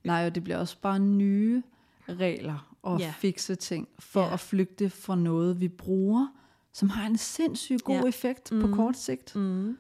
[0.05, 1.63] nej, og det bliver også bare nye
[2.09, 3.15] regler og Ja.
[3.19, 4.33] fikse ting, for ja.
[4.33, 6.27] at flygte fra noget, vi bruger,
[6.73, 8.07] som har en sindssygt god Ja.
[8.09, 8.61] effekt mm.
[8.61, 9.77] på kort sigt, Mm.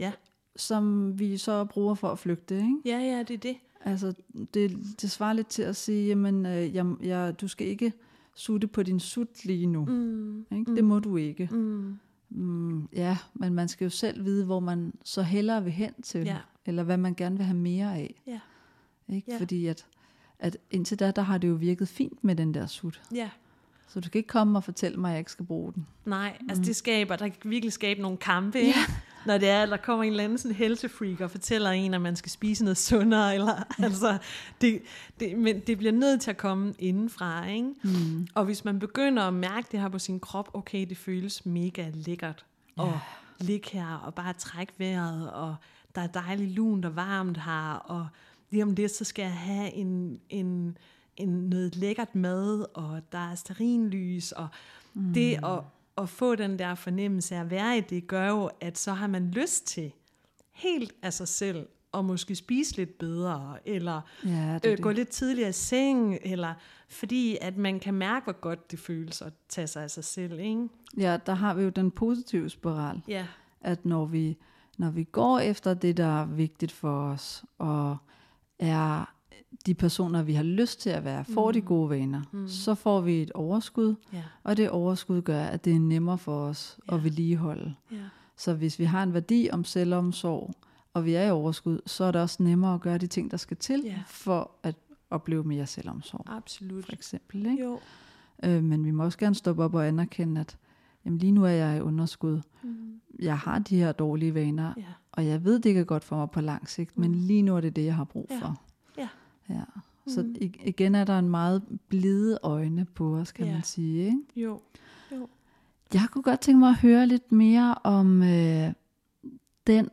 [0.00, 0.12] Ja.
[0.56, 2.76] som vi så bruger for at flygte, ikke?
[2.84, 3.56] ja, ja, det er det.
[3.84, 4.14] Altså,
[4.54, 7.92] det, det svarer lidt til at sige, jamen, øh, jeg, jeg, du skal ikke
[8.34, 9.84] sutte på din sut lige nu.
[9.84, 10.46] Mm.
[10.52, 10.74] Ikke?
[10.76, 11.48] Det må du ikke.
[11.52, 11.98] Mm.
[12.30, 16.20] Mm, ja, men man skal jo selv vide, hvor man så hellere vil hen til,
[16.24, 16.36] Ja.
[16.66, 18.22] eller hvad man gerne vil have mere af.
[18.26, 18.40] Ja.
[19.08, 19.32] Ikke?
[19.32, 19.38] Ja.
[19.38, 19.86] Fordi at,
[20.38, 23.02] at indtil da, der har det jo virket fint med den der sut.
[23.14, 23.30] Ja.
[23.92, 25.86] Så du skal ikke komme og fortælle mig, at jeg ikke skal bruge den.
[26.04, 28.78] Nej, altså det skaber, der kan virkelig skabe nogle kampe, ikke?
[29.26, 32.00] når det er, at der kommer en eller anden sådan helsefreak og fortæller en, at
[32.00, 34.18] man skal spise noget sundere, eller, altså,
[34.60, 34.82] det,
[35.20, 37.68] det, men det bliver nødt til at komme indenfra, ikke?
[37.84, 38.28] Mm.
[38.34, 41.90] Og hvis man begynder at mærke det her på sin krop, okay, det føles mega
[41.94, 43.00] lækkert, og
[43.40, 45.56] ligge her og bare trække vejret, og
[45.94, 48.06] der er dejligt lunt og varmt her, og
[48.50, 50.78] lige om det, så skal jeg have en, en,
[51.16, 54.48] en noget lækkert mad, og der er sterinlys, og
[54.94, 55.12] mm.
[55.14, 55.60] det at,
[55.98, 59.06] at få den der fornemmelse af at være i det, gør jo, at så har
[59.06, 59.92] man lyst til
[60.52, 64.96] helt af sig selv og måske spise lidt bedre, eller ja, det, øh, gå det.
[64.96, 66.54] lidt tidligere i seng, eller
[66.88, 70.38] fordi at man kan mærke, hvor godt det føles at tage sig af sig selv.
[70.38, 70.68] Ikke?
[70.96, 73.26] Ja, der har vi jo den positive spiral, ja.
[73.60, 74.36] at når vi,
[74.78, 77.96] når vi går efter det, der er vigtigt for os, og
[78.58, 79.14] er
[79.66, 81.52] de personer, vi har lyst til at være, får mm.
[81.52, 82.48] de gode vaner, mm.
[82.48, 84.22] så får vi et overskud, ja.
[84.42, 86.94] og det overskud gør, at det er nemmere for os ja.
[86.94, 87.74] at vedligeholde.
[87.92, 87.96] Ja.
[88.36, 90.54] Så hvis vi har en værdi om selvomsorg,
[90.94, 93.36] og vi er i overskud, så er det også nemmere at gøre de ting, der
[93.36, 94.02] skal til, ja.
[94.06, 94.74] for at
[95.10, 96.24] opleve mere selvomsorg.
[96.26, 96.84] Absolut.
[96.84, 97.46] For eksempel.
[97.46, 97.62] Ikke?
[97.62, 97.80] Jo.
[98.44, 100.56] Øh, men vi må også gerne stoppe op og anerkende, at
[101.04, 102.40] jamen lige nu er jeg i underskud.
[102.62, 103.00] Mm.
[103.18, 104.84] Jeg har de her dårlige vaner, ja.
[105.12, 107.00] og jeg ved, det ikke er godt for mig på lang sigt, mm.
[107.00, 108.46] men lige nu er det det, jeg har brug for.
[108.46, 108.52] Ja.
[109.50, 109.64] Ja.
[110.06, 110.34] Så mm.
[110.40, 113.52] igen er der en meget blide øjne på os, kan ja.
[113.52, 114.04] man sige.
[114.04, 114.22] Ikke?
[114.36, 114.60] Jo.
[115.12, 115.28] jo.
[115.94, 118.72] Jeg kunne godt tænke mig at høre lidt mere om øh,
[119.66, 119.88] den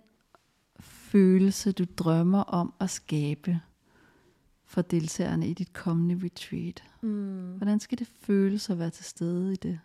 [0.80, 3.60] følelse, du drømmer om at skabe
[4.66, 6.84] for deltagerne i dit kommende retreat?
[7.01, 7.53] Mm.
[7.58, 9.80] Hvordan skal det føles at være til stede i det?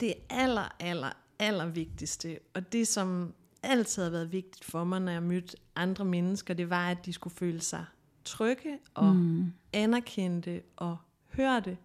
[0.00, 5.12] Det aller, aller, aller vigtigste, og det som altid har været vigtigt for mig, når
[5.12, 7.84] jeg mødte andre mennesker, det var, at de skulle føle sig
[8.28, 9.52] trygge og mm.
[9.72, 10.96] anerkendte og
[11.32, 11.76] hørte.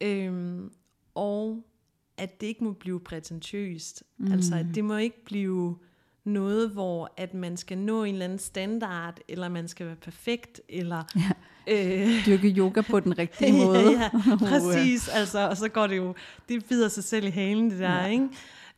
[0.00, 0.70] Øhm,
[1.14, 1.64] og
[2.16, 4.02] at det ikke må blive prætentiøst.
[4.18, 4.32] Mm.
[4.32, 5.76] Altså, at det må ikke blive
[6.24, 10.60] noget, hvor at man skal nå en eller anden standard, eller man skal være perfekt,
[10.68, 11.02] eller...
[11.66, 12.06] Ja.
[12.06, 13.90] Øh, Dyrke yoga på den rigtige måde.
[13.90, 15.08] ja, ja, præcis.
[15.08, 16.14] altså, og så går det jo...
[16.48, 18.06] Det bider sig selv i halen, det der, ja.
[18.06, 18.28] ikke?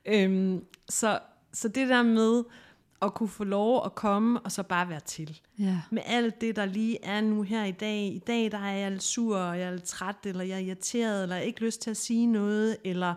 [0.06, 1.18] Øhm, så,
[1.52, 2.42] så det der med
[3.02, 5.40] at kunne få lov at komme, og så bare være til.
[5.58, 5.80] Ja.
[5.90, 8.06] Med alt det, der lige er nu her i dag.
[8.06, 10.58] I dag, der er jeg lidt sur, og jeg er lidt træt, eller jeg er
[10.58, 13.14] irriteret, eller jeg ikke lyst til at sige noget, eller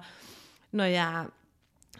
[0.71, 1.25] når jeg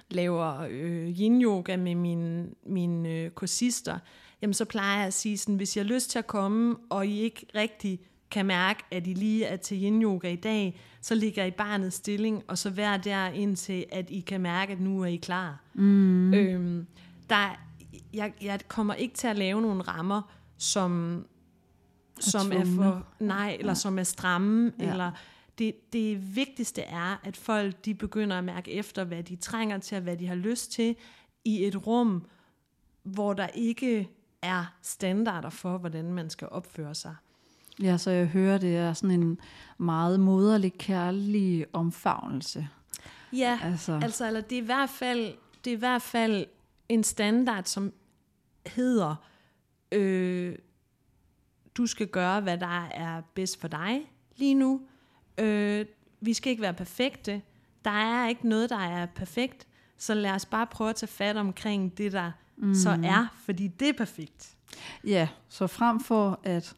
[0.10, 4.00] laver øh, yin-yoga med mine, mine øh, kursister,
[4.42, 7.08] jamen så plejer jeg at sige sådan, hvis jeg har lyst til at komme, og
[7.08, 8.00] I ikke rigtig
[8.32, 12.44] kan mærke, at I lige er til yin-yoga i dag, så ligger I barnets stilling,
[12.48, 15.64] og så vær der indtil, at I kan mærke, at nu er I klar.
[15.74, 16.34] Mm.
[16.34, 16.88] Øhm,
[17.30, 17.69] der,
[18.14, 20.22] jeg, jeg kommer ikke til at lave nogle rammer,
[20.58, 21.26] som,
[22.20, 23.76] som er for nej, eller ja.
[23.76, 24.92] som er stramme, ja.
[24.92, 25.12] eller
[25.58, 29.96] det, det vigtigste er, at folk de begynder at mærke efter, hvad de trænger til,
[29.96, 30.96] og hvad de har lyst til,
[31.46, 32.26] i et rum,
[33.04, 34.10] hvor der ikke
[34.42, 37.16] er standarder for, hvordan man skal opføre sig.
[37.82, 39.40] Ja, så jeg hører, det er sådan en
[39.78, 42.68] meget moderlig, kærlig omfavnelse.
[43.34, 45.34] Ja, altså, altså eller det, er i hvert fald,
[45.66, 46.46] det er i hvert fald
[46.90, 47.94] en standard, som
[48.76, 49.16] hedder,
[49.92, 50.56] øh,
[51.76, 54.82] du skal gøre, hvad der er bedst for dig lige nu.
[55.38, 55.86] Øh,
[56.22, 57.42] vi skal ikke være perfekte.
[57.86, 59.68] Der er ikke noget, der er perfekt.
[59.98, 62.76] Så lad os bare prøve at tage fat omkring det, der mm.
[62.76, 64.56] så er, fordi det er perfekt.
[65.04, 66.76] Ja, så frem for at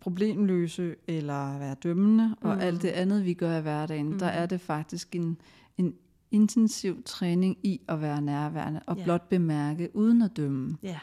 [0.00, 2.48] problemløse eller være dømmende mm.
[2.48, 4.18] og alt det andet, vi gør i hverdagen, mm.
[4.18, 5.36] der er det faktisk en, en
[6.32, 9.04] intensiv træning i at være nærværende og yeah.
[9.04, 10.76] blot bemærke uden at dømme.
[10.84, 10.98] Yeah.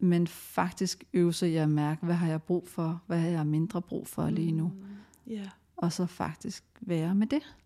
[0.00, 3.46] Men faktisk øve sig i at mærke, hvad har jeg brug for, hvad har jeg
[3.46, 4.68] mindre brug for lige nu.
[4.68, 5.32] Mm.
[5.32, 5.48] Yeah
[5.82, 7.56] og så faktisk være med det.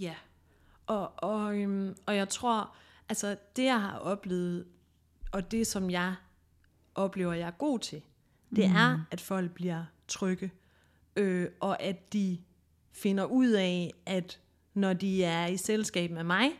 [0.00, 0.14] Ja,
[0.86, 2.74] og, og, øhm, og jeg tror,
[3.08, 4.66] altså det jeg har oplevet,
[5.32, 6.14] og det som jeg
[6.94, 8.02] oplever, jeg er god til,
[8.56, 8.76] det mm.
[8.76, 10.52] er, at folk bliver trygge,
[11.16, 12.38] øh, og at de
[12.92, 14.40] finder ud af, at
[14.74, 16.50] når de er i selskab med mig,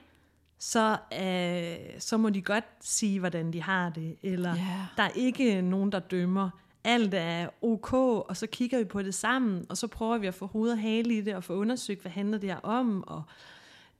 [0.58, 4.80] så, øh, så må de godt sige, hvordan de har det, eller yeah.
[4.96, 6.50] der er ikke nogen, der dømmer.
[6.84, 10.34] Alt er ok, og så kigger vi på det sammen, og så prøver vi at
[10.34, 13.22] få hovedet og hale i det, og få undersøgt, hvad handler det her om, og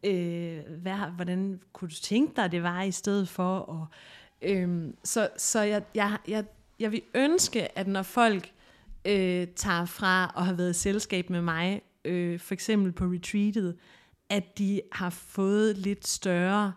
[0.05, 3.87] øh, hvad, hvordan kunne du tænke dig, det var i stedet for, og
[4.43, 6.45] øh, så, så jeg, jeg, jeg,
[6.81, 8.53] jeg vil ønske, at når folk
[9.05, 13.77] øh, tager fra og har været i selskab med mig, øh, for eksempel på retreatet,
[14.31, 16.73] at de har fået lidt større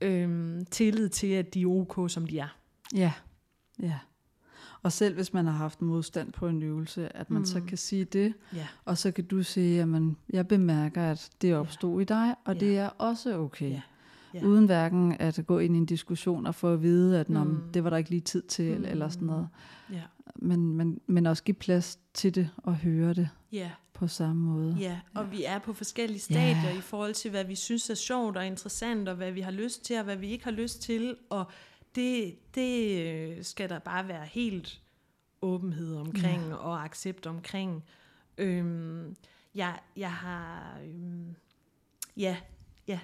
[0.00, 2.56] øh, tillid til, at de er ok, som de er.
[2.94, 3.12] Ja,
[3.82, 3.98] ja.
[4.82, 7.46] Og selv hvis man har haft modstand på en øvelse, at man mm.
[7.46, 8.66] så kan sige det, yeah.
[8.84, 12.02] og så kan du sige, at jeg bemærker, at det opstod yeah.
[12.02, 12.60] i dig, og yeah.
[12.60, 13.70] det er også okay.
[13.70, 13.80] Yeah.
[14.34, 14.46] Yeah.
[14.46, 17.62] Uden hverken at gå ind i en diskussion og få at vide, at mm.
[17.74, 18.84] det var der ikke lige tid til, mm.
[18.84, 19.48] eller sådan noget.
[19.92, 20.02] Yeah.
[20.36, 23.70] Men, men, men også give plads til det og høre det yeah.
[23.96, 24.76] På samme måde.
[24.80, 25.30] Ja, og ja.
[25.30, 26.78] vi er på forskellige stadier yeah.
[26.78, 29.84] i forhold til, hvad vi synes er sjovt og interessant, og hvad vi har lyst
[29.84, 31.44] til, og hvad vi ikke har lyst til, og
[31.94, 34.80] det, det øh, skal der bare være helt
[35.42, 36.54] åbenhed omkring ja.
[36.54, 37.84] og accept omkring.
[38.38, 39.16] Øhm,
[39.54, 40.78] jeg, jeg har...
[40.84, 41.34] Øhm,
[42.16, 42.36] ja,
[42.88, 43.00] ja.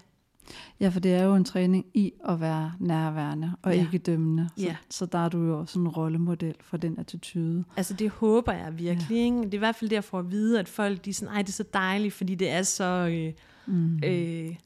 [0.80, 3.80] Ja, for det er jo en træning i at være nærværende og Ja.
[3.80, 4.48] ikke dømmende.
[4.56, 4.76] Så, Ja.
[4.90, 7.64] så der er du jo også en rollemodel for den attitude.
[7.76, 9.16] Altså det håber jeg virkelig.
[9.16, 9.24] Ja.
[9.24, 9.36] Ikke?
[9.36, 11.48] Det er i hvert fald derfor at vide, at folk de er sådan, ej det
[11.48, 12.84] er så dejligt, fordi det er så...
[13.12, 13.32] Øh,
[13.66, 13.96] Mm.
[14.04, 14.56] øh,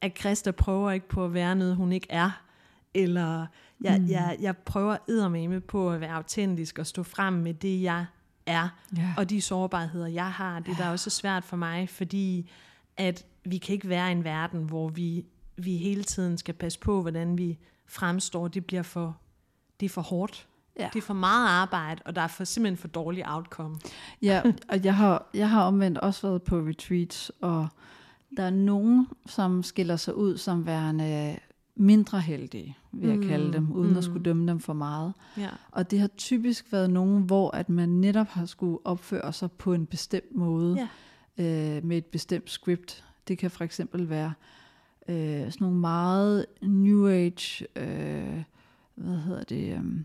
[0.00, 2.42] at Christa prøver ikke på at være noget, hun ikke er.
[2.94, 3.46] Eller
[3.80, 4.08] jeg, mm.
[4.08, 8.04] jeg, jeg prøver eddermame på at være autentisk og stå frem med det, jeg
[8.46, 8.68] er.
[8.96, 9.14] Ja.
[9.16, 12.50] Og de sårbarheder, jeg har, det er der også svært for mig, fordi
[12.96, 15.24] at vi kan ikke være i en verden, hvor vi,
[15.56, 18.48] vi hele tiden skal passe på, hvordan vi fremstår.
[18.48, 19.16] Det bliver for,
[19.80, 20.46] det er for hårdt.
[20.78, 20.88] Ja.
[20.92, 23.76] Det er for meget arbejde, og der er for, simpelthen for dårlig outcome.
[24.22, 27.68] Ja, og jeg har, jeg har omvendt også været på retreats, og
[28.36, 31.38] der er nogen, som skiller sig ud som værende
[31.76, 35.12] mindre heldige, vil jeg kalde dem, uden at skulle dømme dem for meget.
[35.36, 35.48] Ja.
[35.70, 39.72] Og det har typisk været nogen, hvor at man netop har skulle opføre sig på
[39.72, 40.88] en bestemt måde, Ja.
[41.40, 43.04] Øh, med et bestemt script.
[43.28, 44.32] Det kan for eksempel være
[45.08, 45.16] øh,
[45.52, 48.42] sådan nogle meget New Age, øh,
[48.94, 50.04] hvad hedder det, um,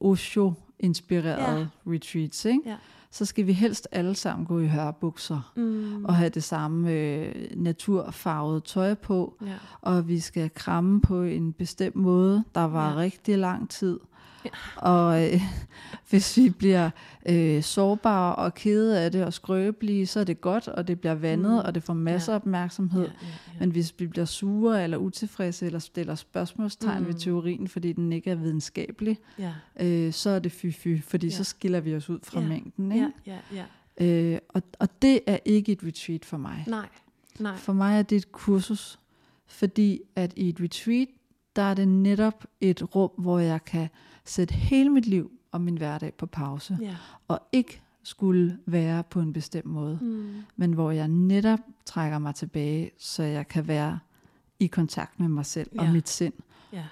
[0.00, 1.66] Osho-inspirerede ja.
[1.92, 2.60] retreats, ikke?
[2.66, 2.76] Ja.
[3.10, 6.04] så skal vi helst alle sammen gå i hørbukser Mm.
[6.04, 9.54] og have det samme øh, naturfarvede tøj på, Ja.
[9.80, 12.96] og vi skal kramme på en bestemt måde, der var ja.
[12.96, 14.00] rigtig lang tid.
[14.44, 14.50] Ja.
[14.90, 15.40] Og øh,
[16.10, 16.90] hvis vi bliver
[17.26, 21.14] øh, sårbare og kede af det og skrøbelige, så er det godt, og det bliver
[21.14, 21.58] vandet, Mm.
[21.58, 22.40] og det får masser af Ja.
[22.40, 23.02] opmærksomhed.
[23.04, 23.58] Ja, ja, ja.
[23.60, 27.06] Men hvis vi bliver sure eller utilfredse eller stiller spørgsmålstegn mm.
[27.06, 29.52] ved teorien, fordi den ikke er videnskabelig, ja.
[29.80, 31.32] øh, så er det fy-fy, fordi ja.
[31.32, 32.46] så skiller vi os ud fra Ja.
[32.48, 32.92] mængden.
[32.92, 33.08] Ikke?
[33.26, 33.64] Ja, ja,
[34.00, 34.34] ja.
[34.34, 36.64] Øh, og, og det er ikke et retreat for mig.
[36.66, 36.88] Nej,
[37.38, 37.56] nej.
[37.56, 38.98] For mig er det et kursus,
[39.46, 41.08] fordi at i et retreat,
[41.56, 43.88] der er det netop et rum, hvor jeg kan
[44.24, 46.96] sætte hele mit liv og min hverdag på pause, Ja.
[47.28, 50.28] og ikke skulle være på en bestemt måde, Mm.
[50.56, 53.98] men hvor jeg netop trækker mig tilbage, så jeg kan være
[54.60, 55.92] i kontakt med mig selv og Ja.
[55.92, 56.32] mit sind,
[56.72, 56.84] Ja.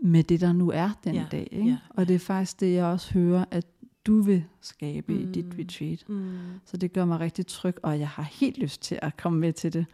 [0.00, 1.48] med det, der nu er den Ja, dag.
[1.52, 1.68] Ikke?
[1.70, 3.66] ja, Og det er faktisk det, jeg også hører, at
[4.06, 5.20] du vil skabe mm.
[5.20, 5.32] i Mm.
[5.32, 6.04] dit retreat.
[6.08, 6.38] Mm.
[6.64, 9.52] Så det gør mig rigtig tryg, og jeg har helt lyst til at komme med
[9.52, 9.86] til det.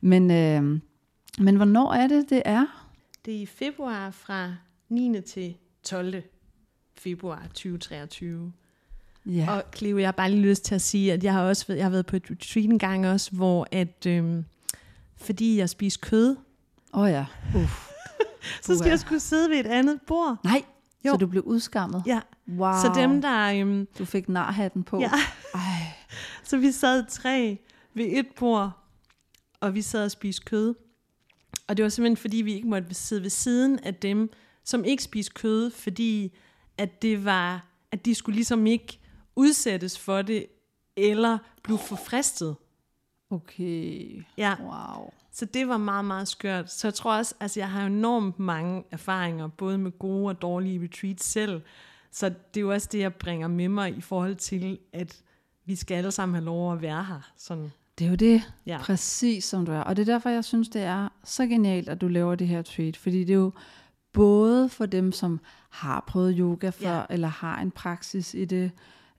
[0.00, 0.80] Men, øh,
[1.38, 2.85] men hvornår er det, det er?
[3.26, 4.54] Det er i februar fra
[4.88, 5.20] 9.
[5.20, 6.22] til 12.
[6.98, 8.52] februar 2023.
[9.26, 9.50] Ja.
[9.50, 11.84] Og Cleo, jeg har bare lige lyst til at sige, at jeg har også jeg
[11.84, 14.44] har været på et retreat en gang også, hvor at, øhm,
[15.16, 16.36] fordi jeg spiser kød,
[16.92, 17.26] oh ja.
[17.56, 17.88] Uff.
[18.62, 20.36] så skal jeg skulle sidde ved et andet bord.
[20.44, 20.62] Nej,
[21.04, 21.10] Jo.
[21.10, 22.02] så du blev udskammet?
[22.06, 22.72] Ja, Wow.
[22.72, 25.00] så dem der, øhm, Du fik narhatten på?
[25.00, 25.10] Ja.
[25.54, 25.60] Ej.
[26.48, 27.58] så vi sad tre
[27.94, 28.70] ved et bord,
[29.60, 30.74] og vi sad og spiste kød.
[31.68, 34.30] Og det var simpelthen fordi, vi ikke måtte sidde ved siden af dem,
[34.64, 36.32] som ikke spiste kød, fordi
[36.78, 38.98] at det var, at de skulle ligesom ikke
[39.36, 40.46] udsættes for det,
[40.96, 42.56] eller blive forfristet.
[43.30, 44.22] Okay.
[44.38, 45.10] Ja, Wow.
[45.32, 46.72] så det var meget, meget skørt.
[46.72, 50.82] Så jeg tror også, altså jeg har enormt mange erfaringer, både med gode og dårlige
[50.84, 51.60] retreats selv.
[52.10, 55.22] Så det er jo også det, jeg bringer med mig i forhold til, at
[55.64, 57.32] vi skal alle sammen have lov at være her.
[57.36, 58.78] Sådan, Det er jo det, ja.
[58.80, 59.80] præcis som du er.
[59.80, 62.62] Og det er derfor, jeg synes, det er så genialt, at du laver det her
[62.62, 62.96] tweet.
[62.96, 63.52] Fordi det er jo
[64.12, 65.40] både for dem, som
[65.70, 67.04] har prøvet yoga før, Ja.
[67.10, 68.70] eller har en praksis i det,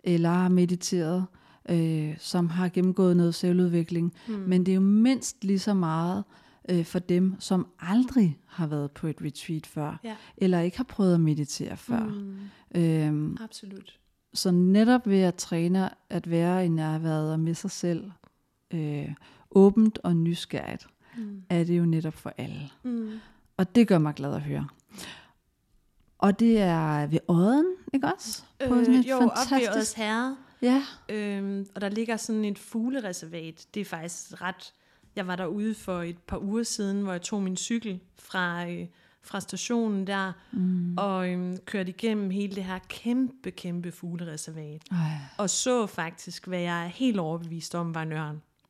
[0.03, 1.25] eller har mediteret,
[1.69, 4.13] øh, som har gennemgået noget selvudvikling.
[4.27, 4.33] Mm.
[4.33, 6.23] Men det er jo mindst lige så meget
[6.69, 10.15] øh, for dem, som aldrig har været på et retreat før, Ja.
[10.37, 12.03] eller ikke har prøvet at meditere før.
[12.03, 12.35] Mm,
[12.75, 13.99] Øhm, absolut.
[14.33, 18.11] så netop ved at træne at være i nærværet og med sig selv,
[18.73, 19.09] øh,
[19.51, 20.87] åbent og nysgerrigt,
[21.17, 21.43] Mm.
[21.49, 22.69] er det jo netop for alle.
[22.83, 23.19] Mm.
[23.57, 24.67] Og det gør mig glad at høre.
[26.17, 28.43] Og det er ved Odden, ikke også?
[28.67, 29.75] På sådan et Øh, jo, op ved fantastisk...
[29.77, 30.37] Ods Herre.
[30.61, 33.67] Ja, Øhm, og der ligger sådan et fuglereservat.
[33.73, 34.73] Det er faktisk ret...
[35.15, 38.87] Jeg var derude for et par uger siden, hvor jeg tog min cykel fra, øh,
[39.21, 40.97] fra stationen der, mm.
[40.97, 44.81] og øhm, kørte igennem hele det her kæmpe, kæmpe fuglereservat.
[44.91, 44.97] Ej.
[45.37, 48.11] Og så faktisk, hvad jeg er helt overbevist om, var en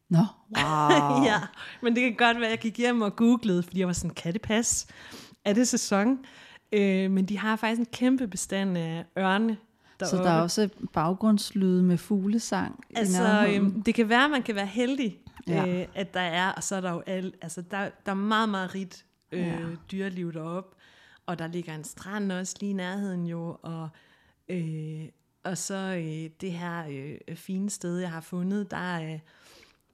[0.10, 0.26] Nå,
[0.58, 1.24] wow.
[1.30, 1.40] ja,
[1.82, 4.16] men det kan godt være, at jeg gik hjem og googlede, fordi jeg var sådan,
[4.16, 4.88] kan det passe?
[5.46, 6.20] Er det sæson?
[6.72, 9.58] Øh, men de har faktisk en kæmpe bestand af ørne
[10.04, 14.44] Så der er også baggrundslyde med fuglesang i Altså, øhm, det kan være, at man
[14.44, 15.68] kan være heldig, Ja.
[15.82, 18.50] øh, at der er, og så er der jo al, altså, der, der er meget,
[18.50, 19.56] meget rigt øh, Ja.
[19.92, 20.76] dyreliv deroppe,
[21.26, 23.90] og der ligger en strand også lige i nærheden jo, og,
[24.50, 25.02] øh,
[25.44, 26.84] og så øh, det her
[27.28, 29.20] øh, fine sted, jeg har fundet, der er,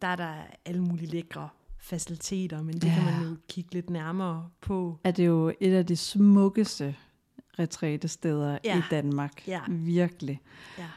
[0.03, 0.33] der er der
[0.65, 1.49] alle mulige lækre
[1.79, 2.93] faciliteter, men det ja.
[2.93, 4.99] kan man jo kigge lidt nærmere på.
[5.03, 6.95] Er det jo et af de smukkeste
[7.59, 8.77] retrætesteder ja.
[8.77, 9.47] i Danmark.
[9.47, 9.61] Ja.
[9.69, 10.41] Virkelig.
[10.77, 10.87] Ja.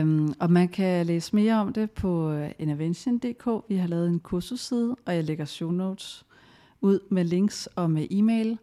[0.00, 3.64] Øhm, og man kan læse mere om det på øh, intervention.dk.
[3.68, 6.26] Vi har lavet en kursusside, og jeg lægger show notes
[6.80, 8.58] ud med links og med e-mail.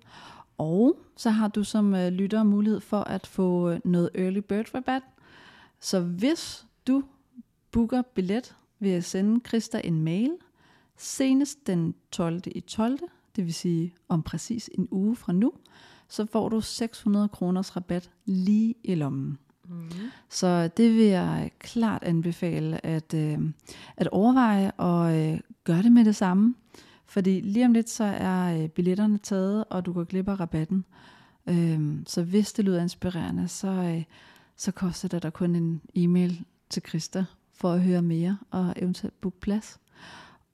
[0.58, 4.66] Og så har du som øh, lytter mulighed for at få øh, noget early bird
[4.76, 5.02] rabat.
[5.80, 7.04] Så hvis du
[7.72, 10.32] booker billet ved at sende Christa en mail
[10.98, 12.42] senest den 12.
[12.46, 13.00] i 12.,
[13.36, 15.54] det vil sige om præcis en uge fra nu,
[16.08, 19.38] så får du 600 kroners rabat lige i lommen.
[19.70, 19.90] Mm.
[20.30, 23.40] Så det vil jeg klart anbefale at, øh,
[23.98, 26.56] at overveje og øh, gøre det med det samme.
[27.06, 30.86] Fordi lige om lidt så er øh, billetterne taget, og du går glip af rabatten.
[31.50, 34.04] Øh, så hvis det lyder inspirerende, så, øh,
[34.56, 37.26] så koster det der kun en e-mail til Christa
[37.58, 39.80] for at høre mere og eventuelt booke plads.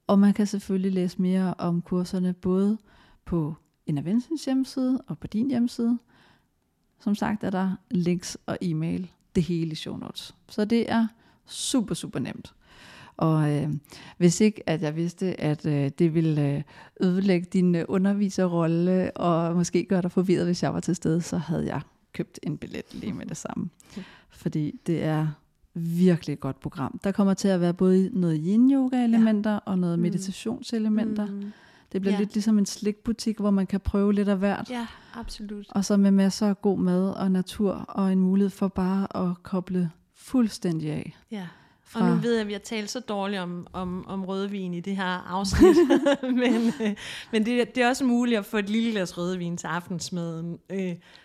[0.06, 2.78] Og man kan selvfølgelig læse mere om kurserne både
[3.24, 3.54] på
[3.86, 5.98] Interventions hjemmeside og på din hjemmeside.
[7.00, 10.34] Som sagt er der links og e-mail, det hele i show notes.
[10.48, 11.06] Så det er
[11.46, 12.54] super, super nemt.
[13.16, 13.70] Og øh,
[14.16, 16.62] hvis ikke, at jeg vidste, at øh, det ville øh,
[17.00, 21.36] ødelægge din øh, underviserrolle, og måske gøre dig forvirret, hvis jeg var til stede, så
[21.36, 21.80] havde jeg
[22.12, 23.70] købt en billet lige med det samme.
[24.30, 25.28] Fordi det er
[25.74, 27.00] virkelig et godt program.
[27.04, 29.58] Der kommer til at være både noget yin-yoga-elementer ja.
[29.64, 30.02] og noget mm.
[30.02, 31.26] meditationselementer.
[31.26, 31.52] Mm.
[31.92, 32.18] Det bliver ja.
[32.18, 34.70] lidt ligesom en slikbutik, hvor man kan prøve lidt af hvert.
[34.70, 35.66] Ja, absolut.
[35.70, 39.42] Og så med masser af god mad og natur, og en mulighed for bare at
[39.42, 41.16] koble fuldstændig af.
[41.30, 41.46] Ja.
[41.86, 42.00] Fra...
[42.00, 44.80] Og nu ved jeg, at vi har talt så dårligt om, om, om rødvin i
[44.80, 45.76] det her afsnit,
[46.22, 46.96] men, øh,
[47.32, 50.78] men det, det er også muligt at få et lille glas rødvin til aftensmaden, øh,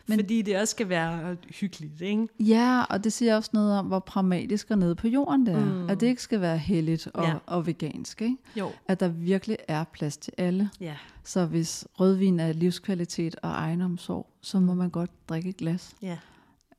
[0.08, 2.02] men, fordi det også skal være hyggeligt.
[2.02, 2.28] Ikke?
[2.40, 5.66] Ja, og det siger også noget om, hvor pragmatisk og nede på jorden det er.
[5.66, 5.90] Mm.
[5.90, 7.34] At det ikke skal være heldigt og, ja.
[7.46, 8.22] og vegansk.
[8.22, 8.38] Ikke?
[8.56, 8.72] Jo.
[8.88, 10.70] At der virkelig er plads til alle.
[10.80, 10.96] Ja.
[11.24, 15.96] Så hvis rødvin er livskvalitet og egenomsorg, så må man godt drikke et glas.
[16.02, 16.18] Ja.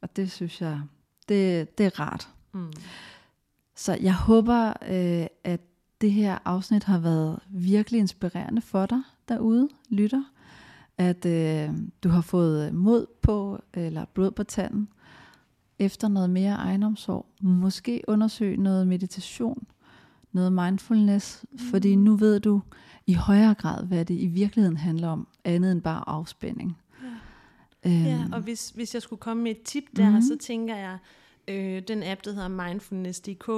[0.03, 0.81] Og det synes jeg,
[1.29, 2.29] det, det er rart.
[2.53, 2.73] Mm.
[3.81, 5.61] Så jeg håber, øh, at
[6.01, 10.25] det her afsnit har været virkelig inspirerende for dig derude, lytter.
[10.99, 11.71] At øh,
[12.05, 14.89] du har fået mod på, eller blod på tanden,
[15.79, 17.27] efter noget mere egenomsorg.
[17.41, 19.67] Måske undersøg noget meditation,
[20.33, 21.59] noget mindfulness, mm.
[21.59, 22.61] fordi nu ved du
[23.07, 26.77] i højere grad, hvad det i virkeligheden handler om, andet end bare afspænding.
[27.85, 28.05] Ja, øhm.
[28.05, 30.23] ja og hvis, hvis jeg skulle komme med et tip der, mm.
[30.23, 30.99] så tænker jeg,
[31.49, 33.49] Øh, den app, der hedder Mindfulness.dk,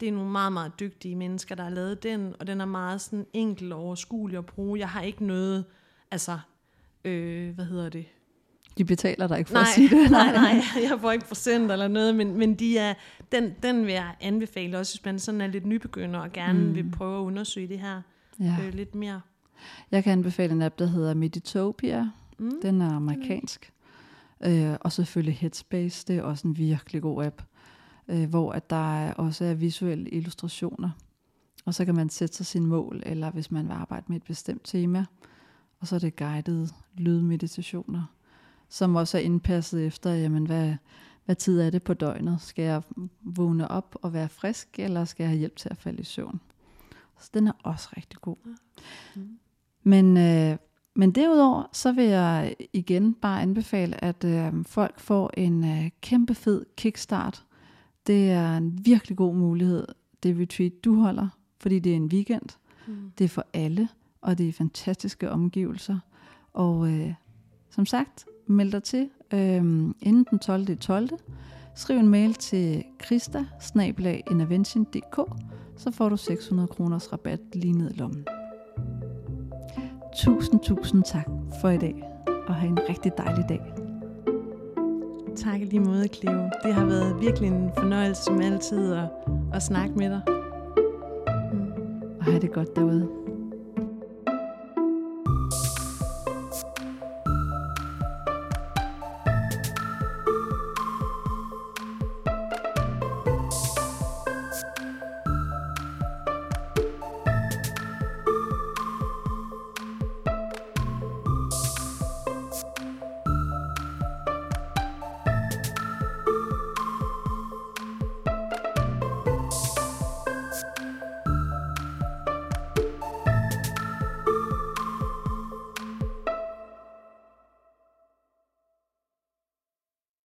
[0.00, 3.00] det er nogle meget, meget dygtige mennesker, der har lavet den, og den er meget
[3.00, 4.78] sådan enkel og overskuelig at bruge.
[4.78, 5.64] Jeg har ikke noget,
[6.10, 6.38] altså,
[7.04, 8.06] øh, hvad hedder det?
[8.78, 10.10] De betaler dig ikke for nej, at sige det.
[10.20, 12.94] nej, nej, jeg får ikke procent eller noget, men, men de er,
[13.32, 16.74] den, den vil jeg anbefale også, hvis man sådan er lidt nybegynder og gerne mm.
[16.74, 18.02] vil prøve at undersøge det her
[18.40, 18.56] ja.
[18.66, 19.20] øh, lidt mere.
[19.90, 22.10] Jeg kan anbefale en app, der hedder Meditopia.
[22.38, 22.50] Mm.
[22.62, 23.72] Den er amerikansk.
[24.44, 27.42] Øh, og selvfølgelig Headspace, det er også en virkelig god app,
[28.08, 30.90] øh, hvor at der er også er visuelle illustrationer.
[31.64, 34.22] Og så kan man sætte sig sin mål, eller hvis man vil arbejde med et
[34.22, 35.04] bestemt tema.
[35.80, 38.14] Og så er det guidede lydmeditationer,
[38.68, 40.74] som også er indpasset efter, jamen hvad,
[41.24, 42.40] hvad tid er det på døgnet?
[42.40, 42.82] Skal jeg
[43.20, 46.40] vågne op og være frisk, eller skal jeg have hjælp til at falde i søvn?
[47.20, 48.36] Så den er også rigtig god.
[49.14, 49.38] Mm.
[49.82, 50.56] Men øh,
[50.94, 56.34] men derudover, så vil jeg igen bare anbefale, at øh, folk får en øh, kæmpe
[56.34, 57.44] fed kickstart.
[58.06, 59.86] Det er en virkelig god mulighed,
[60.22, 61.28] det retreat, du holder,
[61.60, 62.48] fordi det er en weekend.
[62.86, 63.12] Mm.
[63.18, 63.88] Det er for alle,
[64.20, 65.98] og det er fantastiske omgivelser.
[66.52, 67.14] Og øh,
[67.70, 69.64] som sagt, meld dig til øh,
[70.00, 70.76] inden den 12.
[70.76, 71.08] 12.
[71.74, 73.46] Skriv en mail til krista
[75.76, 78.24] så får du 600 kroners rabat lige ned i lommen.
[80.16, 81.26] Tusind, tusind tak
[81.60, 82.04] for i dag,
[82.46, 83.60] og have en rigtig dejlig dag.
[85.36, 86.50] Tak lige måde, Cleo.
[86.62, 89.04] Det har været virkelig en fornøjelse som altid at,
[89.54, 90.20] at snakke med dig.
[91.52, 91.72] Mm.
[92.18, 93.21] Og have det godt derude.